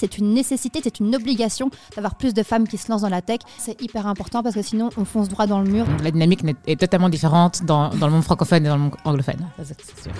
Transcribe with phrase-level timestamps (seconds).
[0.00, 3.22] C'est une nécessité, c'est une obligation d'avoir plus de femmes qui se lancent dans la
[3.22, 3.38] tech.
[3.58, 5.86] C'est hyper important parce que sinon on fonce droit dans le mur.
[6.02, 9.48] La dynamique est totalement différente dans, dans le monde francophone et dans le monde anglophone.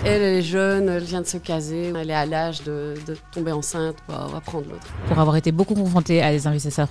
[0.04, 3.50] Elle, est jeune, elle vient de se caser, elle est à l'âge de, de, tomber
[3.50, 4.86] enceinte, on va prendre l'autre.
[5.08, 6.88] Pour avoir été beaucoup confrontée à des investisseurs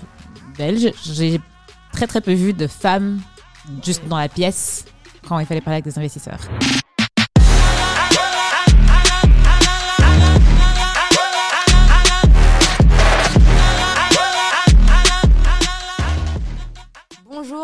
[0.57, 1.39] belges, j'ai
[1.93, 3.21] très très peu vu de femmes
[3.81, 4.83] juste dans la pièce
[5.25, 6.41] quand il fallait parler avec des investisseurs.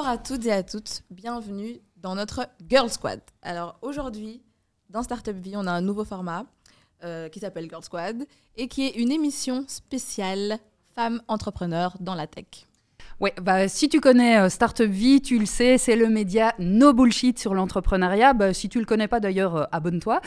[0.09, 3.21] À toutes et à toutes, bienvenue dans notre Girl Squad.
[3.43, 4.41] Alors aujourd'hui,
[4.89, 6.45] dans Startup Vie, on a un nouveau format
[7.03, 10.57] euh, qui s'appelle Girl Squad et qui est une émission spéciale
[10.95, 12.65] femmes entrepreneurs dans la tech.
[13.19, 16.93] Ouais, bah, si tu connais euh, Startup Vie, tu le sais, c'est le média No
[16.93, 18.31] Bullshit sur l'entrepreneuriat.
[18.31, 20.21] Bah, si tu le connais pas d'ailleurs, euh, abonne-toi.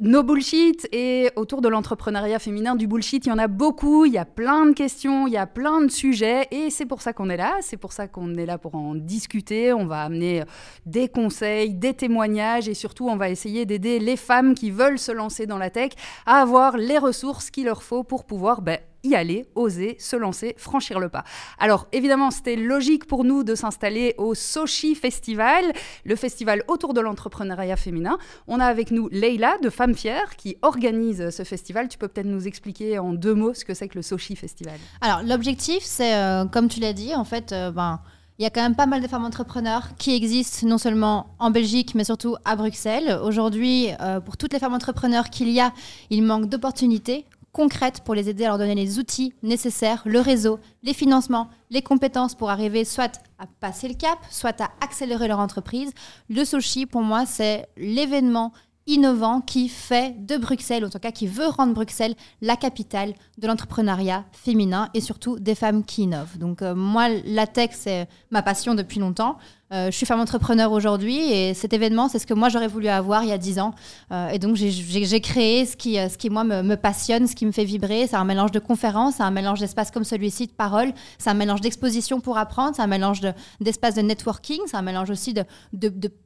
[0.00, 4.12] No Bullshit et autour de l'entrepreneuriat féminin, du bullshit, il y en a beaucoup, il
[4.12, 7.12] y a plein de questions, il y a plein de sujets et c'est pour ça
[7.12, 9.72] qu'on est là, c'est pour ça qu'on est là pour en discuter.
[9.72, 10.44] On va amener euh,
[10.84, 15.12] des conseils, des témoignages et surtout on va essayer d'aider les femmes qui veulent se
[15.12, 15.92] lancer dans la tech
[16.26, 20.54] à avoir les ressources qu'il leur faut pour pouvoir bah, y aller, oser, se lancer,
[20.58, 21.24] franchir le pas.
[21.58, 25.64] Alors évidemment, c'était logique pour nous de s'installer au Sochi Festival,
[26.04, 28.18] le festival autour de l'entrepreneuriat féminin.
[28.46, 31.88] On a avec nous Leila de Femmes Fières qui organise ce festival.
[31.88, 34.78] Tu peux peut-être nous expliquer en deux mots ce que c'est que le Sochi Festival?
[35.00, 38.00] Alors l'objectif, c'est, euh, comme tu l'as dit, en fait, euh, ben,
[38.38, 41.50] il y a quand même pas mal de femmes entrepreneurs qui existent non seulement en
[41.50, 43.18] Belgique, mais surtout à Bruxelles.
[43.22, 45.72] Aujourd'hui, euh, pour toutes les femmes entrepreneurs qu'il y a,
[46.10, 50.58] il manque d'opportunités concrètes pour les aider à leur donner les outils nécessaires, le réseau,
[50.82, 55.38] les financements, les compétences pour arriver soit à passer le cap, soit à accélérer leur
[55.38, 55.92] entreprise.
[56.28, 58.52] Le Sochi, pour moi, c'est l'événement
[58.86, 63.46] innovant qui fait de Bruxelles, en tout cas qui veut rendre Bruxelles la capitale de
[63.46, 66.38] l'entrepreneuriat féminin et surtout des femmes qui innovent.
[66.38, 69.38] Donc euh, moi, la tech, c'est ma passion depuis longtemps.
[69.72, 72.88] Euh, je suis femme entrepreneur aujourd'hui et cet événement, c'est ce que moi j'aurais voulu
[72.88, 73.74] avoir il y a 10 ans.
[74.10, 77.52] Euh, et donc j'ai créé ce qui, ce qui moi me, passionne, ce qui me
[77.52, 78.06] fait vibrer.
[78.06, 81.34] C'est un mélange de conférences, c'est un mélange d'espaces comme celui-ci de parole, c'est un
[81.34, 83.20] mélange d'exposition pour apprendre, c'est un mélange
[83.60, 85.44] d'espaces de, networking, c'est un mélange aussi de,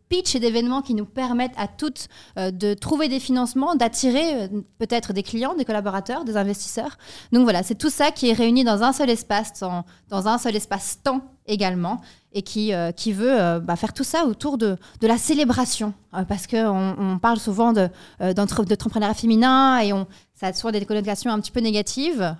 [0.09, 2.07] pitch et d'événements qui nous permettent à toutes
[2.39, 4.49] euh, de trouver des financements, d'attirer
[4.79, 6.97] peut-être des clients, des collaborateurs, des investisseurs.
[7.33, 10.39] Donc voilà, c'est tout ça qui est réuni dans un seul espace, dans, dans un
[10.39, 12.01] seul espace-temps également
[12.37, 15.95] et qui, euh, qui veut euh, bah, faire tout ça autour de, de la célébration.
[16.15, 19.93] Euh, parce qu'on on parle souvent d'entrepreneuriat féminin et
[20.35, 22.37] ça a souvent des connotations un petit peu négatives.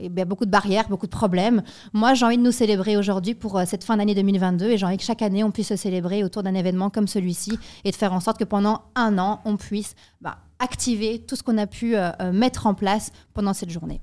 [0.00, 1.62] il y a beaucoup de barrières, beaucoup de problèmes.
[1.92, 4.96] Moi, j'ai envie de nous célébrer aujourd'hui pour cette fin d'année 2022 et j'ai envie
[4.96, 8.14] que chaque année, on puisse se célébrer autour d'un événement comme celui-ci et de faire
[8.14, 11.96] en sorte que pendant un an, on puisse bah, activer tout ce qu'on a pu
[12.32, 14.00] mettre en place pendant cette journée.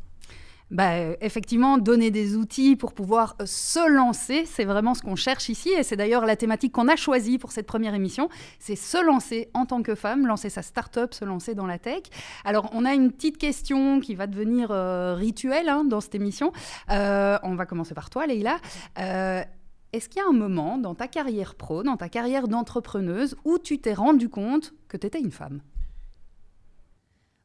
[0.76, 5.48] Bah, effectivement, donner des outils pour pouvoir euh, se lancer, c'est vraiment ce qu'on cherche
[5.48, 5.70] ici.
[5.70, 8.28] Et c'est d'ailleurs la thématique qu'on a choisie pour cette première émission.
[8.60, 12.02] C'est se lancer en tant que femme, lancer sa start-up, se lancer dans la tech.
[12.44, 16.52] Alors, on a une petite question qui va devenir euh, rituelle hein, dans cette émission.
[16.92, 18.60] Euh, on va commencer par toi, Leïla.
[18.98, 23.60] Est-ce qu'il y a un moment dans ta carrière pro, dans ta carrière d'entrepreneuse, où
[23.60, 25.62] tu t'es rendu compte que tu étais une femme?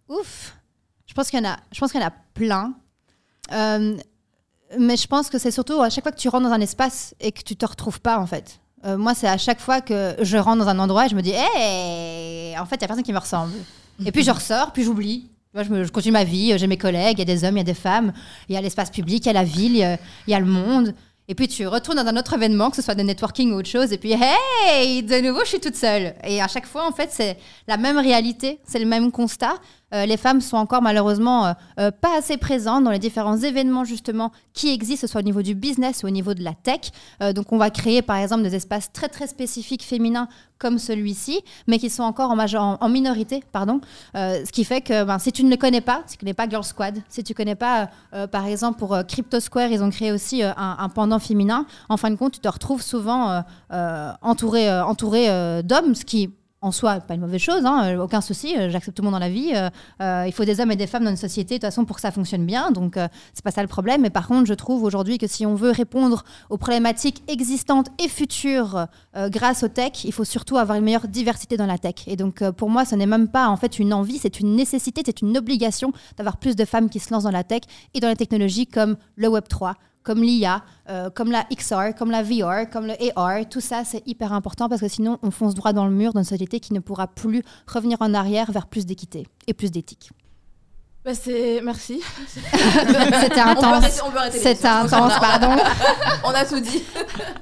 [0.09, 0.57] Ouf
[1.11, 2.75] je pense qu'il y en je pense qu'il y en a plein.
[3.53, 3.97] Euh,
[4.79, 7.15] mais je pense que c'est surtout à chaque fois que tu rentres dans un espace
[7.21, 8.61] et que tu te retrouves pas en fait.
[8.85, 11.21] Euh, moi, c'est à chaque fois que je rentre dans un endroit et je me
[11.21, 13.53] dis, hé, en fait, il y a personne qui me ressemble.
[14.07, 15.29] Et puis je ressors, puis j'oublie.
[15.55, 17.63] je, je, continue ma vie, j'ai mes collègues, il y a des hommes, il y
[17.63, 18.13] a des femmes,
[18.49, 20.95] il y a l'espace public, il y a la ville, il y a, le monde.
[21.29, 23.69] Et puis tu retournes dans un autre événement, que ce soit de networking ou autre
[23.69, 26.15] chose, et puis hey, de nouveau, je suis toute seule.
[26.25, 27.37] Et à chaque fois, en fait, c'est
[27.69, 29.55] la même réalité, c'est le même constat,
[29.93, 33.85] euh, les femmes sont encore malheureusement euh, euh, pas assez présentes dans les différents événements
[33.85, 36.91] justement qui existent, ce soit au niveau du business ou au niveau de la tech.
[37.35, 40.29] donc on va créer par exemple des espaces très très spécifiques féminins
[40.59, 42.39] comme celui-ci, mais qui sont encore en,
[42.81, 43.81] en, minorité, pardon.
[44.15, 46.35] ce qui fait que ben, si tu ne le connais pas, si tu ne connais
[46.35, 47.89] pas Girl Squad, si tu ne connais pas,
[48.31, 52.11] par exemple, pour Crypto Square, ils ont créé aussi un, un, pendant féminin, en fin
[52.11, 56.31] de compte, tu te retrouves souvent entouré, entouré d'hommes, ce qui
[56.63, 59.15] en soi, pas une mauvaise chose, hein, euh, aucun souci, euh, j'accepte tout le monde
[59.15, 59.53] dans la vie.
[60.01, 61.97] Euh, il faut des hommes et des femmes dans une société, de toute façon, pour
[61.97, 62.71] que ça fonctionne bien.
[62.71, 62.99] Donc,
[63.35, 64.03] c'est pas ça le problème.
[64.03, 68.09] Mais par contre, je trouve aujourd'hui que si on veut répondre aux problématiques existantes et
[68.09, 71.95] futures grâce aux tech, il faut surtout avoir une meilleure diversité dans la tech.
[72.07, 75.03] Et donc, pour moi, ce n'est même pas en fait une envie, c'est une nécessité,
[75.05, 77.63] c'est une obligation d'avoir plus de femmes qui se lancent dans la tech
[77.95, 82.11] et dans les technologies comme le Web 3, comme l'IA, euh, comme la XR, comme
[82.11, 85.55] la VR, comme le AR, tout ça c'est hyper important parce que sinon on fonce
[85.55, 88.87] droit dans le mur d'une société qui ne pourra plus revenir en arrière vers plus
[88.87, 90.11] d'équité et plus d'éthique.
[91.05, 91.63] Bah, c'est...
[91.63, 92.03] Merci.
[92.27, 93.85] C'était intense.
[94.33, 95.57] C'était intense, pardon.
[96.25, 96.83] on a tout dit.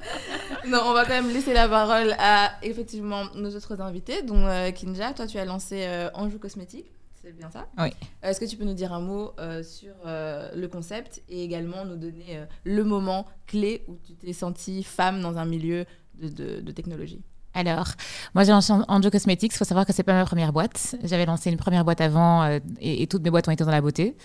[0.67, 4.21] non, on va quand même laisser la parole à effectivement nos autres invités.
[4.21, 6.89] Donc, euh, Kinja, toi, tu as lancé euh, Anjou Cosmétique.
[7.21, 7.89] C'est bien ça Oui.
[8.23, 11.43] Euh, Est-ce que tu peux nous dire un mot euh, sur euh, le concept et
[11.43, 15.85] également nous donner euh, le moment clé où tu t'es sentie femme dans un milieu
[16.21, 17.21] de, de- de technologie?
[17.53, 17.87] Alors,
[18.35, 19.51] moi j'ai lancé Anjo Cosmetics.
[19.53, 20.95] Il faut savoir que c'est pas ma première boîte.
[21.03, 22.61] J'avais lancé une première boîte avant et,
[23.03, 24.15] et toutes mes boîtes ont été dans la beauté.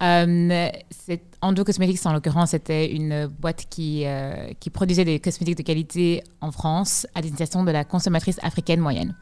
[0.00, 4.04] Anjo Cosmetics, en l'occurrence, c'était une boîte qui,
[4.60, 9.14] qui produisait des cosmétiques de qualité en France à destination de la consommatrice africaine moyenne.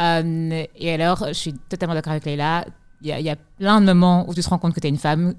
[0.00, 2.64] Euh, et alors, je suis totalement d'accord avec Leïla.
[3.02, 4.98] Il y, a- plein de moments où tu te rends compte que tu es une
[4.98, 5.34] femme,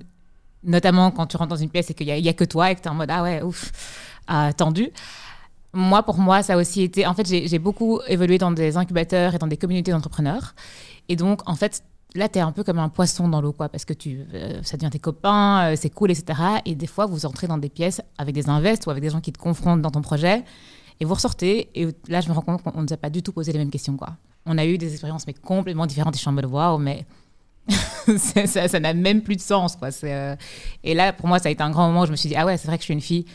[0.63, 2.81] notamment quand tu rentres dans une pièce et qu'il n'y a, que toi et que
[2.81, 3.71] tu es en mode Ah ouais, ouf,
[4.27, 4.89] ah, tendu.
[5.73, 7.05] Moi, pour moi, ça a aussi été.
[7.07, 10.53] En fait, j'ai j'ai beaucoup évolué dans des incubateurs et dans des communautés d'entrepreneurs.
[11.07, 11.83] Et donc, en fait,
[12.15, 14.59] là, tu es un peu comme un poisson dans l'eau, quoi, parce que tu, euh,
[14.63, 16.39] ça devient tes copains, euh, c'est cool, etc.
[16.65, 19.21] Et des fois, vous entrez dans des pièces avec des invests ou avec des gens
[19.21, 20.43] qui te confrontent dans ton projet.
[20.99, 21.69] Et vous ressortez.
[21.79, 23.59] Et là, je me rends compte qu'on ne nous a pas du tout posé les
[23.59, 24.17] mêmes questions, quoi.
[24.45, 26.15] On a eu des expériences, mais complètement différentes.
[26.15, 27.05] Et je suis en mode waouh, mais.
[28.17, 29.89] ça ça n'a même plus de sens, quoi.
[30.03, 30.35] Euh,
[30.83, 32.35] Et là, pour moi, ça a été un grand moment où je me suis dit,
[32.35, 33.25] ah ouais, c'est vrai que je suis une fille.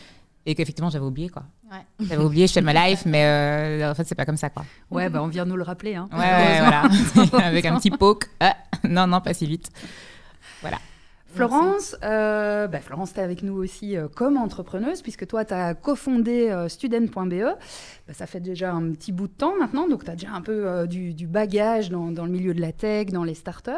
[0.44, 1.44] Et qu'effectivement, j'avais oublié, quoi.
[1.70, 2.06] Ouais.
[2.08, 4.64] J'avais oublié, je fais ma life, mais euh, en fait, c'est pas comme ça, quoi.
[4.90, 5.96] Ouais, bah, on vient nous le rappeler.
[5.96, 6.08] Hein.
[6.12, 6.88] Ouais, ouais, voilà.
[7.46, 8.26] Avec un petit poke.
[8.38, 9.70] Ah, non, non, pas si vite.
[11.36, 15.54] Florence, euh, bah, Florence, tu es avec nous aussi euh, comme entrepreneuse, puisque toi, tu
[15.54, 17.42] as cofondé euh, student.be.
[18.06, 20.40] Bah, ça fait déjà un petit bout de temps maintenant, donc tu as déjà un
[20.40, 23.70] peu euh, du, bagage dans, le milieu de la tech, dans les startups.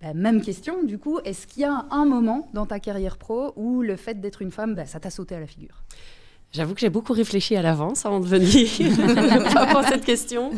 [0.00, 3.52] Bah, même question, du coup, est-ce qu'il y a un moment dans ta carrière pro
[3.56, 5.82] où le fait d'être une femme, ça t'a sauté à la figure?
[6.52, 8.68] J'avoue que j'ai beaucoup réfléchi à l'avance avant de venir
[9.76, 10.52] à cette question.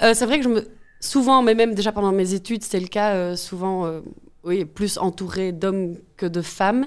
[0.00, 0.68] C'est vrai que je me
[0.98, 4.00] souvent, mais même déjà pendant mes études, c'était le cas souvent,
[4.46, 6.86] oui, plus entourée d'hommes que de femmes.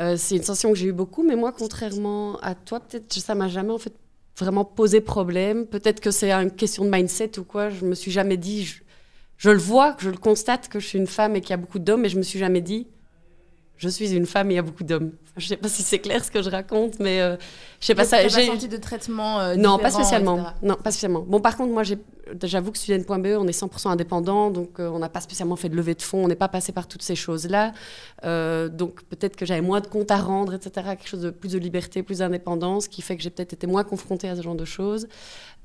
[0.00, 3.34] Euh, c'est une sensation que j'ai eu beaucoup, mais moi, contrairement à toi, peut-être ça
[3.34, 3.94] m'a jamais en fait
[4.38, 5.66] vraiment posé problème.
[5.66, 7.70] Peut-être que c'est une question de mindset ou quoi.
[7.70, 8.82] Je me suis jamais dit, je,
[9.38, 11.56] je le vois, je le constate que je suis une femme et qu'il y a
[11.56, 12.86] beaucoup d'hommes, mais je me suis jamais dit,
[13.78, 15.12] je suis une femme et il y a beaucoup d'hommes.
[15.24, 17.36] Enfin, je sais pas si c'est clair ce que je raconte, mais euh,
[17.80, 18.26] je sais pas ça.
[18.28, 20.36] J'ai- senti de traitement euh, non, pas spécialement.
[20.38, 20.52] etc.
[20.62, 21.20] Non, pas spécialement.
[21.20, 21.82] Bon, par contre, moi,
[22.42, 25.76] j'avoue que student.be, on est 100% indépendant, donc euh, on n'a pas spécialement fait de
[25.76, 27.72] levée de fonds, on n'est pas passé par toutes ces choses-là.
[28.24, 31.52] Euh, donc peut-être que j'avais moins de comptes à rendre, etc., quelque chose de plus
[31.52, 34.56] de liberté, plus d'indépendance, qui fait que j'ai peut-être été moins confrontée à ce genre
[34.56, 35.06] de choses.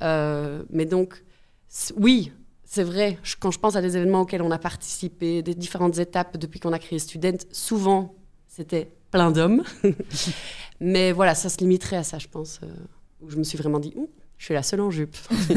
[0.04, 1.24] Euh, mais donc,
[1.98, 2.32] oui.
[2.76, 6.38] C'est vrai, quand je pense à des événements auxquels on a participé, des différentes étapes
[6.38, 8.16] depuis qu'on a créé Student, souvent
[8.48, 9.62] c'était plein d'hommes.
[10.80, 12.60] Mais voilà, ça se limiterait à ça, je pense.
[12.64, 12.68] euh,
[13.22, 13.94] où je me suis vraiment dit,
[14.44, 15.16] je suis la seule en jupe.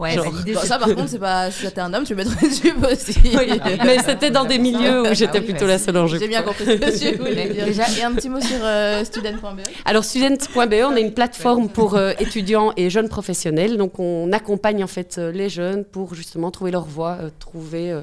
[0.00, 2.24] Ouais, Genre, bah, c'est- ça, par contre, c'est pas si t'es un homme, tu peux
[2.24, 3.16] mettre une jupe aussi.
[3.84, 6.18] Mais c'était dans des milieux où j'étais Ah oui, plutôt bah la seule en jupe.
[6.18, 7.64] J'ai bien compris ce que tu voulais Mais dire.
[7.66, 9.60] Déjà, et un petit mot sur euh, student.be.
[9.84, 13.76] Alors student.be, on est une plateforme pour euh, étudiants et jeunes professionnels.
[13.76, 17.92] Donc on accompagne en fait euh, les jeunes pour justement trouver leur voie, euh, trouver
[17.92, 18.02] euh,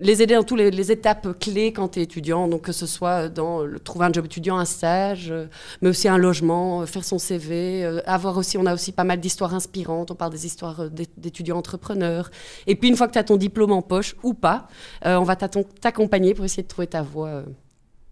[0.00, 2.84] les aider dans toutes les, les étapes clés quand tu es étudiant, donc que ce
[2.86, 5.46] soit dans le, trouver un job étudiant, un stage, euh,
[5.82, 9.04] mais aussi un logement, euh, faire son CV, euh, avoir aussi, on a aussi pas
[9.04, 12.30] mal d'histoires inspirantes, on parle des histoires d'é- d'étudiants entrepreneurs.
[12.66, 14.66] Et puis une fois que tu as ton diplôme en poche ou pas,
[15.04, 17.44] on va t'accompagner pour essayer de trouver ta voie,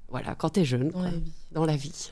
[0.09, 1.33] voilà, quand tu es jeune, Dans quoi, la vie.
[1.53, 2.11] dans la vie.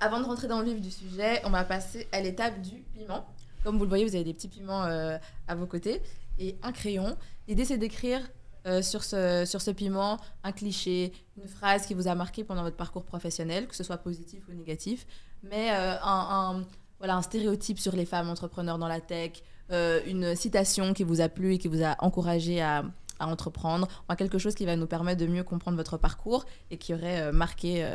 [0.00, 3.26] Avant de rentrer dans le vif du sujet, on va passer à l'étape du piment.
[3.64, 6.00] Comme vous le voyez, vous avez des petits piments à vos côtés
[6.38, 7.16] et un crayon.
[7.48, 8.20] L'idée, c'est d'écrire
[8.66, 12.62] euh, sur, ce, sur ce piment un cliché, une phrase qui vous a marqué pendant
[12.62, 15.06] votre parcours professionnel, que ce soit positif ou négatif,
[15.42, 16.64] mais euh, un, un-
[16.98, 21.20] voilà, un stéréotype sur les femmes entrepreneurs dans la tech, euh, une citation qui vous
[21.20, 22.84] a plu et qui vous a encouragé à,
[23.18, 26.78] à entreprendre, enfin, quelque chose qui va nous permettre de mieux comprendre votre parcours et
[26.78, 27.86] qui aurait marqué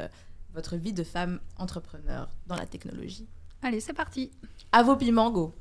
[0.54, 3.28] votre vie de femme entrepreneur dans la technologie.
[3.64, 4.32] Allez, c'est parti.
[4.72, 5.54] À vos piments, go.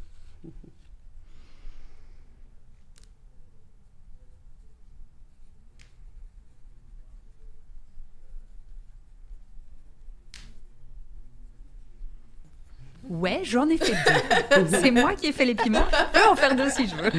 [13.11, 14.67] Ouais, j'en ai fait deux.
[14.81, 15.85] c'est moi qui ai fait les piments.
[15.91, 17.11] Je peux en faire deux si je veux.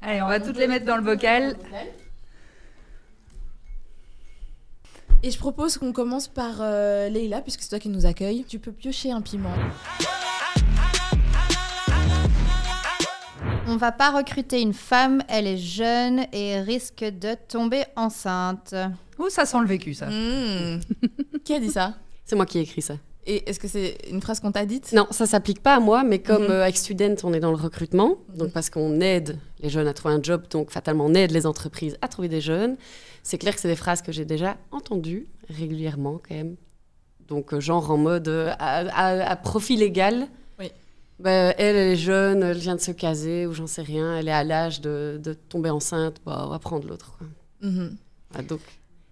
[0.00, 1.56] Allez, on va toutes les mettre dans le bocal.
[5.24, 8.44] Et je propose qu'on commence par euh, Leïla, puisque c'est toi qui nous accueille.
[8.44, 9.50] Tu peux piocher un piment.
[13.66, 18.72] On va pas recruter une femme, elle est jeune et risque de tomber enceinte.
[19.18, 20.06] Oh, ça sent le vécu, ça.
[20.06, 20.78] Mmh.
[21.44, 21.94] qui a dit ça?
[22.24, 22.94] C'est moi qui ai écrit ça.
[23.28, 24.92] Et est-ce que c'est une phrase qu'on t'a dite?
[24.92, 26.50] Non, ça s'applique pas à moi, mais comme Mhm.
[26.50, 28.36] euh, avec Student, on est dans le recrutement, Mhm.
[28.38, 31.44] donc parce qu'on aide les jeunes à trouver un job, donc fatalement on aide les
[31.46, 32.76] entreprises à trouver des jeunes.
[33.24, 36.54] C'est clair que c'est des phrases que j'ai déjà entendues régulièrement quand même.
[37.26, 40.28] Donc euh, genre en mode euh, à, à- à profil égal.
[40.60, 40.70] Oui.
[41.18, 44.28] Ben, elle, elle est jeune, elle vient de se caser ou j'en sais rien, elle
[44.28, 47.18] est à l'âge de, de tomber enceinte, bah, on va prendre l'autre.
[47.62, 47.96] Mhm.
[48.36, 48.60] Ah, donc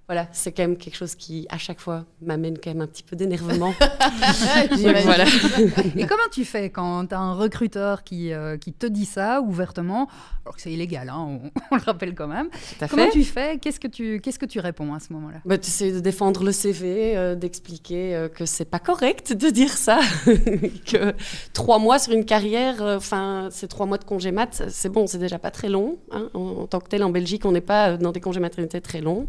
[0.07, 3.03] voilà, c'est quand même quelque chose qui à chaque fois m'amène quand même un petit
[3.03, 3.73] peu d'énervement.
[5.05, 5.25] Voilà.
[5.97, 9.41] Et comment tu fais quand tu as un recruteur qui, euh, qui te dit ça
[9.41, 10.09] ouvertement,
[10.45, 13.11] alors que c'est illégal, hein, on, on le rappelle quand même Tout à Comment fait.
[13.13, 13.59] tu fais?
[13.59, 15.39] Qu'est-ce que tu qu'est-ce que tu réponds à ce moment-là?
[15.45, 19.49] Bah, tu essaies de défendre le CV, euh, d'expliquer euh, que c'est pas correct de
[19.51, 20.01] dire ça,
[20.87, 21.15] que
[21.53, 25.07] trois mois sur une carrière, euh, enfin c'est trois mois de congé mat, c'est bon,
[25.07, 25.99] c'est déjà pas très long.
[26.11, 26.29] hein.
[26.35, 29.01] En, en tant que tel, en Belgique, on n'est pas dans des congés maternité très
[29.01, 29.27] longs.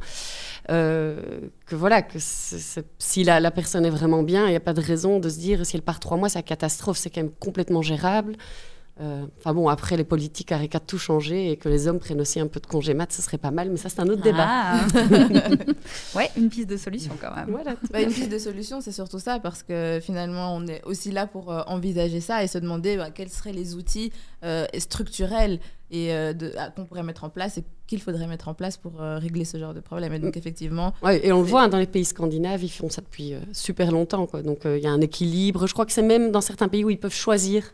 [0.72, 4.74] Euh, que voilà, que si la, la personne est vraiment bien, il n'y a pas
[4.74, 7.22] de raison de se dire si elle part trois mois, c'est la catastrophe, c'est quand
[7.22, 8.36] même complètement gérable.
[9.02, 12.22] Euh, Enfin bon, après les politiques arrêtent de tout changer et que les hommes prennent
[12.22, 14.22] aussi un peu de congé mat, ce serait pas mal, mais ça c'est un autre
[14.22, 14.46] débat.
[14.48, 14.88] Ah.
[16.16, 17.50] ouais, une piste de solution quand même.
[17.50, 17.76] Voilà.
[17.92, 21.28] Bah, une piste de solution, c'est surtout ça, parce que finalement, on est aussi là
[21.28, 24.12] pour euh, envisager ça et se demander bah, quels seraient les outils
[24.44, 25.60] euh, structurels
[25.92, 28.78] et, euh, de- ah, qu'on pourrait mettre en place et qu'il faudrait mettre en place
[28.78, 30.14] pour euh, régler ce genre de problème.
[30.14, 32.90] Et donc, effectivement, Ouais, et on le voit hein, dans les pays scandinaves, ils font
[32.90, 34.26] ça depuis euh, super longtemps.
[34.26, 34.42] Quoi.
[34.42, 35.68] Donc euh, il y a un équilibre.
[35.68, 37.74] Je crois que c'est même dans certains pays où ils peuvent choisir.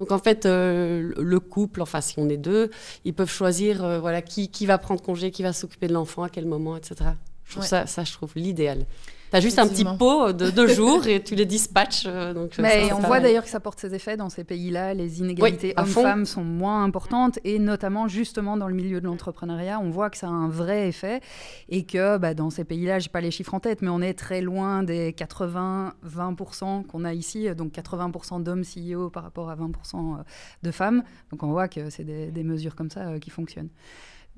[0.00, 2.70] Donc en fait, euh, le couple, enfin si on est deux,
[3.04, 6.22] ils peuvent choisir euh, voilà, qui, qui va prendre congé, qui va s'occuper de l'enfant,
[6.22, 7.10] à quel moment, etc.
[7.50, 7.68] Je trouve Ouais.
[7.68, 8.86] ça, ça, je trouve l'idéal.
[9.30, 12.02] Tu as juste un petit pot de deux jours et tu les dispatches.
[12.06, 14.42] euh, donc, euh, Mais ça, on voit d'ailleurs que ça porte ses effets dans ces
[14.42, 14.92] pays-là.
[14.94, 19.90] Les inégalités hommes-femmes sont moins importantes et notamment justement dans le milieu de l'entrepreneuriat, on
[19.90, 21.20] voit que ça a un vrai effet
[21.68, 24.14] et que bah, dans ces pays-là, j'ai pas les chiffres en tête, mais on est
[24.14, 30.18] très loin des 80-20% qu'on a ici, donc 80% d'hommes CEO par rapport à 20%
[30.62, 31.02] de femmes.
[31.30, 33.68] Donc on voit que c'est des, des mesures comme ça euh, qui fonctionnent.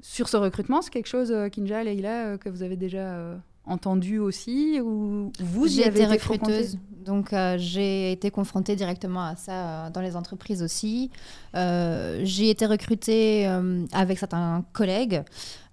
[0.00, 3.36] Sur ce recrutement, c'est quelque chose, euh, Kinja, Leïla, euh, que vous avez déjà euh,
[3.66, 9.24] entendu aussi ou vous y J'ai avez été recruteuse, donc euh, j'ai été confrontée directement
[9.24, 9.52] à ça
[9.86, 11.10] euh, dans les entreprises aussi.
[11.54, 13.46] Euh, j'ai été recrutée
[13.92, 15.22] avec certains collègues.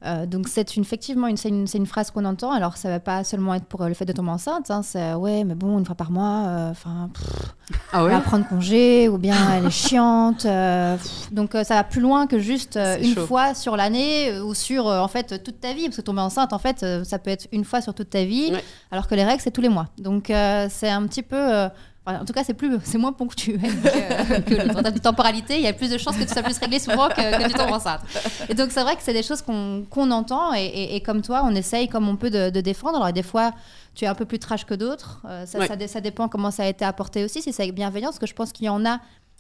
[0.06, 2.52] Euh, donc c'est une, effectivement une, c'est une, phrase qu'on entend.
[2.54, 4.72] Alors ça va pas seulement être pour euh, le fait de tomber enceinte.
[4.72, 7.10] hein, c'est ouais, mais bon, une fois par mois, euh, enfin,
[7.92, 10.46] Ah elle ouais va prendre congé ou bien elle est chiante.
[10.46, 11.34] euh, pff.
[11.34, 13.26] donc euh, ça va plus loin que juste euh, une chaud.
[13.26, 15.86] fois sur l'année euh, ou sur euh, en fait toute ta vie.
[15.86, 18.24] Parce que tomber enceinte, en fait, euh, ça peut être une fois sur toute ta
[18.24, 18.64] vie, Ouais.
[18.92, 19.88] alors que les règles c'est tous les mois.
[19.98, 21.68] Donc euh, c'est un petit peu.
[22.18, 24.78] En tout cas, c'est plus, c'est moins ponctuel que, que l'autre.
[24.78, 26.80] En termes de temporalité, il y a plus de chances que tu sois plus réglé
[26.80, 28.02] souvent que, que tu tombes enceinte.
[28.50, 31.42] Et donc, c'est vrai que c'est des choses qu'on entend et, et- et comme toi,
[31.46, 32.98] on essaye comme on peut de, de défendre.
[33.02, 33.52] Alors, des fois,
[33.96, 35.22] tu es un peu plus trash que d'autres.
[35.28, 35.68] Euh, ça, Ouais.
[35.68, 38.28] ça, ça dépend comment ça a été apporté aussi, si c'est avec bienveillance, parce que
[38.28, 39.00] je pense qu'il y en a.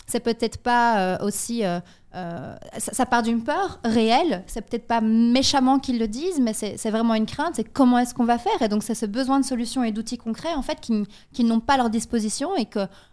[0.10, 1.63] C'est peut-être pas euh, aussi.
[1.63, 1.80] euh,
[2.16, 4.44] euh, ça, ça part d'une peur réelle.
[4.48, 7.56] C'est peut-être pas méchamment qu'ils le disent, mais c'est vraiment une crainte.
[7.56, 8.60] C'est comment est-ce qu'on va faire?
[8.62, 11.75] Et donc, c'est ce besoin de solutions et d'outils concrets, en fait, qu'ils n'ont pas
[11.75, 12.68] à leur disposition et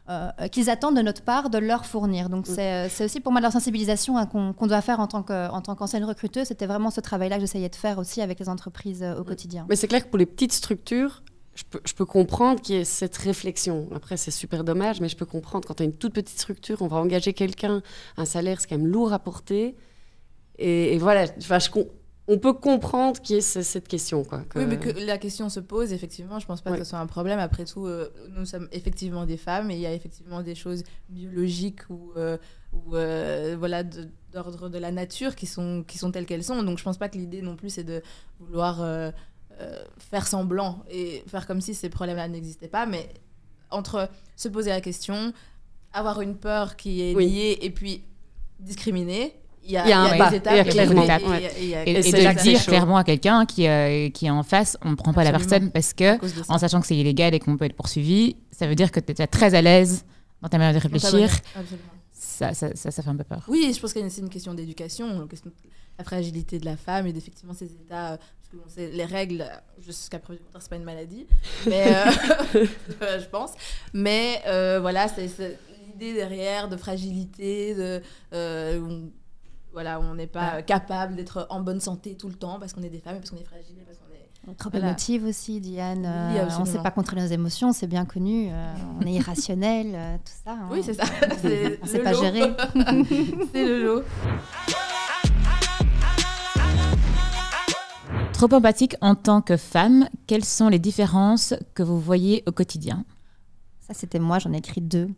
[0.09, 2.31] euh, qu'ils attendent de notre part de leur fournir.
[2.31, 5.07] Donc, c'est euh, c'est aussi pour moi de leur sensibilisation hein, qu'on doit faire en
[5.09, 6.47] tant qu'ancienne recruteuse.
[6.47, 9.67] C'était vraiment ce travail-là que j'essayais de faire aussi avec les entreprises euh, au quotidien.
[9.69, 11.23] Mais c'est clair que pour les petites structures,
[11.57, 13.89] je peux, je peux comprendre qu'il y ait cette réflexion.
[13.95, 15.67] Après, c'est super dommage, mais je peux comprendre.
[15.67, 17.83] Quand tu as une toute petite structure, on va engager quelqu'un,
[18.17, 19.75] un salaire, c'est quand même lourd à porter.
[20.59, 21.69] Et, et voilà, enfin, je
[22.29, 24.25] on peut comprendre qu'il y ait ce- cette question.
[24.25, 26.79] Quoi, que- Oui, mais que la question se pose, effectivement, je pense pas Ouais.
[26.79, 27.39] que ce soit un problème.
[27.39, 30.83] Après tout, euh, nous sommes effectivement des femmes et il y a effectivement des choses
[31.09, 32.37] biologiques ou, euh,
[32.73, 33.85] ou euh, voilà,
[34.33, 36.63] d'ordre de la nature qui sont, qui sont telles qu'elles sont.
[36.65, 38.03] Donc je pense pas que l'idée non plus c'est de
[38.41, 38.81] vouloir
[39.61, 42.87] euh, euh, faire semblant et faire comme si ces problèmes-là n'existaient pas.
[42.87, 43.09] Mais
[43.71, 45.33] entre se poser la question,
[45.93, 47.27] avoir une peur qui est Oui.
[47.29, 48.03] liée et puis
[48.61, 49.35] discriminer,
[49.65, 50.31] il y a, Il y a un il y a
[50.65, 53.05] des clairement, étapes, et- et il y a- Et, Et de le dire clairement à
[53.05, 56.19] quelqu'un qui, euh, qui est en face, on ne prend pas la personne parce que,
[56.51, 59.11] en sachant que c'est illégal et qu'on peut être poursuivi, ça veut dire que tu
[59.11, 60.05] es déjà très à l'aise
[60.41, 61.31] dans ta manière de réfléchir.
[62.13, 63.45] Ça, ça, ça, ça fait un peu peur.
[63.49, 65.55] Oui, je pense que c'est une question d'éducation, une question de
[65.99, 68.19] la fragilité de la femme et d'effectivement ces états.
[68.47, 71.26] Parce que bon, c'est- les règles, euh, jusqu'à preuve du contraire, c'est pas une maladie,
[71.67, 72.65] mais euh,
[73.21, 73.50] je pense.
[73.93, 75.26] Mais euh, voilà, c'est
[75.88, 79.11] l'idée derrière de fragilité, de on-
[79.73, 82.83] voilà, on n'est pas euh, capable d'être en bonne santé tout le temps parce qu'on
[82.83, 84.55] est des femmes et parce qu'on est fragile parce qu'on est.
[84.57, 84.87] Trop Voilà.
[84.87, 86.09] émotive aussi, Diane.
[86.33, 88.49] Oui, on ne sait pas contrôler nos émotions, c'est bien connu.
[88.53, 90.53] euh, on est irrationnel, euh, tout ça.
[90.53, 90.69] hein.
[90.71, 91.03] Oui, c'est ça.
[91.83, 92.53] On sait le pas gérer.
[93.53, 94.03] c'est le lot.
[98.37, 103.05] Trop empathique en tant que femme, quelles sont les différences que vous voyez au quotidien?
[103.81, 105.09] Ça, c'était moi, j'en ai écrit deux.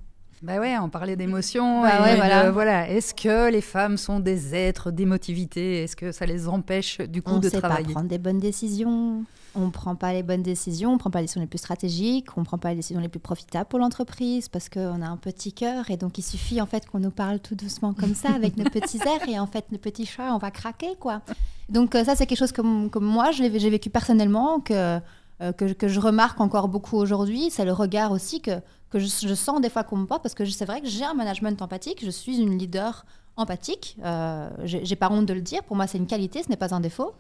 [0.40, 1.82] Bah ouais, on parlait d'émotions.
[1.82, 2.52] Bah ouais, voilà.
[2.52, 2.88] voilà.
[2.88, 5.82] Est-ce que les femmes sont des êtres d'émotivité?
[5.82, 7.86] Est-ce que ça les empêche du coup on de ne sait travailler?
[7.86, 9.24] pas prendre des bonnes décisions.
[9.58, 11.58] On ne prend pas les bonnes décisions, on ne prend pas les décisions les plus
[11.58, 15.06] stratégiques, on ne prend pas les décisions les plus profitables pour l'entreprise parce qu'on a
[15.06, 18.14] un petit cœur et donc il suffit en fait qu'on nous parle tout doucement comme
[18.14, 21.22] ça avec nos petits airs et en fait nos petits chats on va craquer quoi.
[21.68, 25.00] Donc euh, ça c'est quelque chose comme, comme moi j'ai vécu personnellement que,
[25.42, 27.50] euh, que, que je remarque encore beaucoup aujourd'hui.
[27.50, 28.60] C'est le regard aussi que,
[28.90, 31.14] que je, sens des fois qu'on me porte parce que c'est vrai que j'ai un
[31.14, 33.04] management empathique, je suis une leader
[33.36, 33.96] empathique.
[34.04, 36.74] Euh, j'ai pas honte de le dire, pour moi c'est une qualité, ce n'est pas
[36.74, 37.12] un défaut.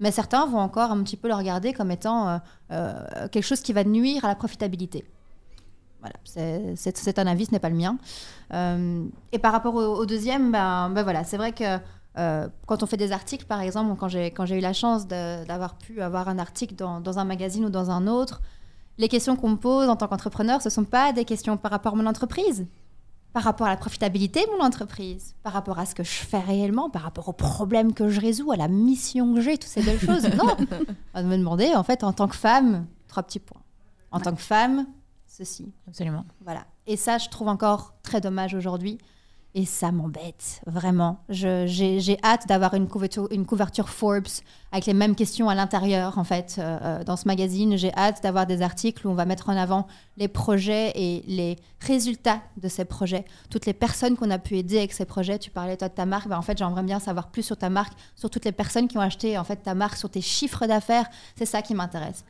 [0.00, 2.38] Mais certains vont encore un petit peu le regarder comme étant euh,
[2.72, 5.04] euh, quelque chose qui va nuire à la profitabilité.
[6.00, 7.96] Voilà, c'est- un avis, ce n'est pas le mien.
[8.52, 11.78] Euh, et par rapport au, deuxième, ben, ben voilà, c'est vrai que
[12.66, 16.28] quand on fait des articles, par exemple, quand j'ai eu la chance d'avoir pu avoir
[16.28, 18.40] un article dans, dans un magazine ou dans un autre,
[18.98, 21.70] les questions qu'on me pose en tant qu'entrepreneur, ce ne sont pas des questions par
[21.70, 22.66] rapport à mon entreprise,
[23.36, 26.38] par rapport à la profitabilité de mon entreprise, par rapport à ce que je fais
[26.38, 29.82] réellement, par rapport aux problèmes que je résous, à la mission que j'ai, toutes ces
[29.82, 30.24] belles choses.
[30.38, 30.56] Non,
[31.12, 33.60] on va me demander, en fait, en tant que femme, trois petits points.
[34.10, 34.86] En tant que femme,
[35.26, 35.70] ceci.
[35.86, 36.24] Absolument.
[36.44, 36.64] Voilà.
[36.86, 38.96] Et ça, je trouve encore très dommage aujourd'hui.
[39.58, 41.24] Et ça m'embête, vraiment.
[41.30, 44.26] J'ai hâte d'avoir une couverture, Forbes
[44.70, 47.78] avec les mêmes questions à l'intérieur, en fait, euh, euh, dans ce magazine.
[47.78, 49.86] J'ai hâte d'avoir des articles où on va mettre en avant
[50.18, 53.24] les projets et les résultats de ces projets.
[53.48, 55.38] Toutes les personnes qu'on a pu aider avec ces projets.
[55.38, 56.28] Tu parlais, toi, de ta marque.
[56.28, 58.98] Ben, en fait, j'aimerais bien savoir plus sur ta marque, sur toutes les personnes qui
[58.98, 61.06] ont acheté, en fait, ta marque, sur tes chiffres d'affaires.
[61.34, 62.26] C'est ça qui m'intéresse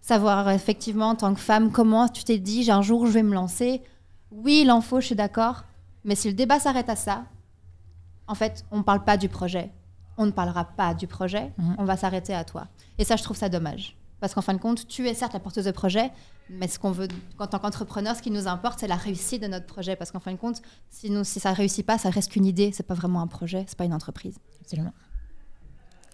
[0.00, 3.34] savoir effectivement en tant que femme comment tu t'es dit un jour je vais me
[3.34, 3.82] lancer.
[4.30, 5.64] Oui, il en faut, je suis d'accord.
[6.04, 7.24] Mais si le débat s'arrête à ça,
[8.26, 9.70] en fait, on ne parle pas du projet.
[10.16, 11.52] On ne parlera pas du projet.
[11.58, 11.76] Mhm.
[11.78, 12.68] On va s'arrêter à toi.
[12.98, 13.96] Et ça, je trouve ça dommage.
[14.20, 16.10] Parce qu'en fin de compte, tu es certes la porteuse de projet,
[16.50, 17.06] mais ce qu'on veut,
[17.38, 19.94] en tant qu'entrepreneur, ce qui nous importe, c'est la réussite de notre projet.
[19.94, 22.46] Parce qu'en fin de compte, si, nous, si ça ne réussit pas, ça reste qu'une
[22.46, 22.72] idée.
[22.72, 24.38] C'est pas vraiment un projet, c'est pas une entreprise.
[24.60, 24.92] Absolument.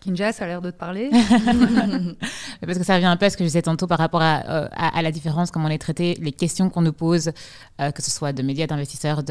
[0.04, 1.08] Kinja, ça a l'air de te parler.
[2.60, 4.42] Parce que ça revient un peu à ce que je disais tantôt par rapport à,
[4.48, 4.68] euh,
[5.00, 7.30] la différence, comment on est traité, les questions qu'on nous pose,
[7.80, 9.22] euh, que ce soit de médias, d'investisseurs,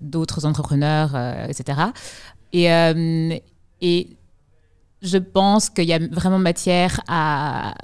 [0.00, 1.80] d'autres entrepreneurs, euh, etc.
[2.52, 4.08] Et,
[5.04, 7.74] je pense qu'il y a vraiment matière à,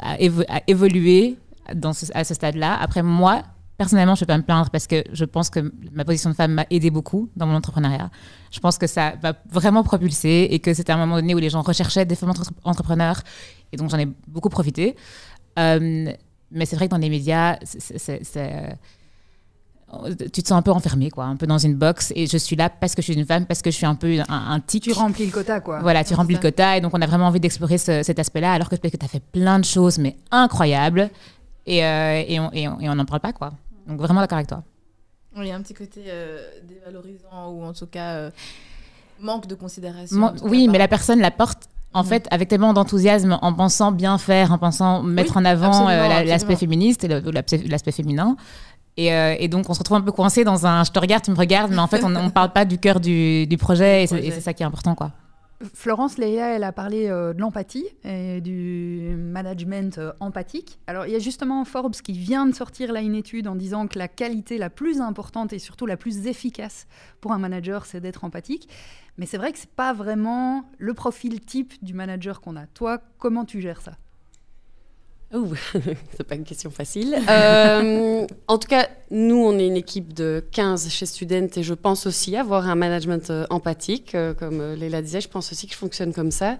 [0.00, 1.36] à, évo- à évoluer
[1.66, 2.78] à ce stade-là.
[2.80, 3.42] Après, moi,
[3.82, 5.60] personnellement, je ne vais pas me plaindre parce que je pense que
[5.92, 8.10] ma position de femme m'a aidé beaucoup dans mon entrepreneuriat.
[8.50, 11.50] Je pense que ça m'a vraiment propulsé et que c'était un moment donné où les
[11.50, 13.20] gens recherchaient des femmes entre- entrepreneurs
[13.72, 14.96] et donc j'en ai beaucoup profité.
[15.58, 16.12] Euh,
[16.50, 21.10] mais c'est vrai que dans les médias, c'est- euh, tu te sens un peu enfermé,
[21.10, 22.12] quoi, un peu dans une box.
[22.16, 23.94] Et je suis là parce que je suis une femme, parce que je suis un
[23.94, 24.84] peu un, un tic.
[24.84, 25.80] tu remplis le quota, quoi.
[25.80, 28.52] Voilà, tu remplis le quota et donc on a vraiment envie d'explorer ce- cet aspect-là,
[28.52, 31.10] alors que peut-être que tu as fait plein de choses, mais incroyables,
[31.66, 33.52] et, euh, et on n'en parle pas, quoi.
[33.86, 34.62] Donc vraiment d'accord avec toi.
[35.36, 38.30] Il y a un petit côté euh, dévalorisant ou en tout cas euh,
[39.20, 40.32] manque de considération.
[40.44, 42.08] Oui, mais la personne la porte en Mhm.
[42.08, 46.24] fait avec tellement d'enthousiasme, en pensant bien faire, en pensant mettre en avant euh, la-
[46.24, 48.36] l'aspect féministe et l'aspect féminin.
[48.98, 51.22] Et, euh, et donc on se retrouve un peu coincé dans un je te regarde,
[51.24, 54.02] tu me regardes, mais en fait on ne parle pas du cœur du, du projet
[54.02, 54.28] et c'est projet.
[54.28, 55.12] et c'est ça qui est important, quoi.
[55.74, 60.78] Florence Leia, elle a parlé euh, de l'empathie et du management euh, empathique.
[60.86, 63.86] Alors, il y a justement Forbes qui vient de sortir là une étude en disant
[63.86, 66.86] que la qualité la plus importante et surtout la plus efficace
[67.20, 68.68] pour un manager, c'est d'être empathique.
[69.18, 72.66] Mais c'est vrai que c'est pas vraiment le profil type du manager qu'on a.
[72.66, 73.92] Toi, comment tu gères ça?
[75.34, 75.54] Ouh,
[76.16, 77.18] c'est pas une question facile.
[77.28, 81.72] Euh, en tout cas, nous, on est une équipe de 15 chez Student et je
[81.74, 84.14] pense aussi avoir un management euh, empathique.
[84.14, 86.58] euh, comme Léla disait, je pense aussi que je fonctionne comme ça.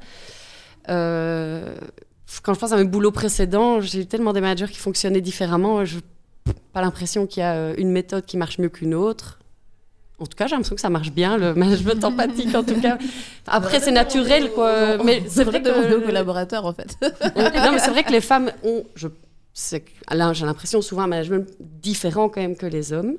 [0.87, 5.85] Quand je pense à mes boulots précédents, j'ai eu tellement des managers qui fonctionnaient différemment.
[5.85, 9.39] Je n'ai pas l'impression qu'il y a une méthode qui marche mieux qu'une autre.
[10.23, 12.97] En tout cas, j'ai l'impression que ça marche bien, le management empathique, en tout cas.
[13.47, 14.99] Après, c'est naturel, quoi.
[15.05, 16.05] Mais c'est vrai que...
[16.05, 16.97] collaborateurs en fait.
[17.03, 19.09] non, mais c'est vrai que les femmes ont, je,
[20.11, 23.17] là, j'ai l'impression souvent un management différent quand même que les hommes.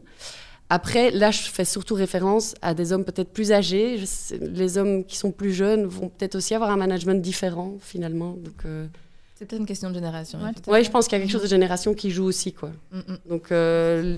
[0.70, 4.04] Après, là, je fais surtout référence à des hommes peut-être plus âgés.
[4.06, 8.32] Sais- les hommes qui sont plus jeunes vont peut-être aussi avoir un management différent finalement.
[8.32, 8.88] Donc, euh,
[9.44, 10.40] C'est peut-être une question de génération.
[10.40, 12.70] Ouais, ouais, je pense qu'il y a quelque chose de génération qui joue aussi, quoi.
[12.92, 13.18] Mm, mm.
[13.30, 14.18] Donc, euh,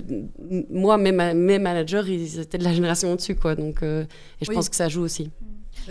[0.70, 3.56] moi, mes, ma- mes managers, ils étaient de la génération au-dessus, quoi.
[3.56, 4.04] Donc, euh,
[4.40, 4.54] et je Oui.
[4.54, 5.30] pense que ça joue aussi.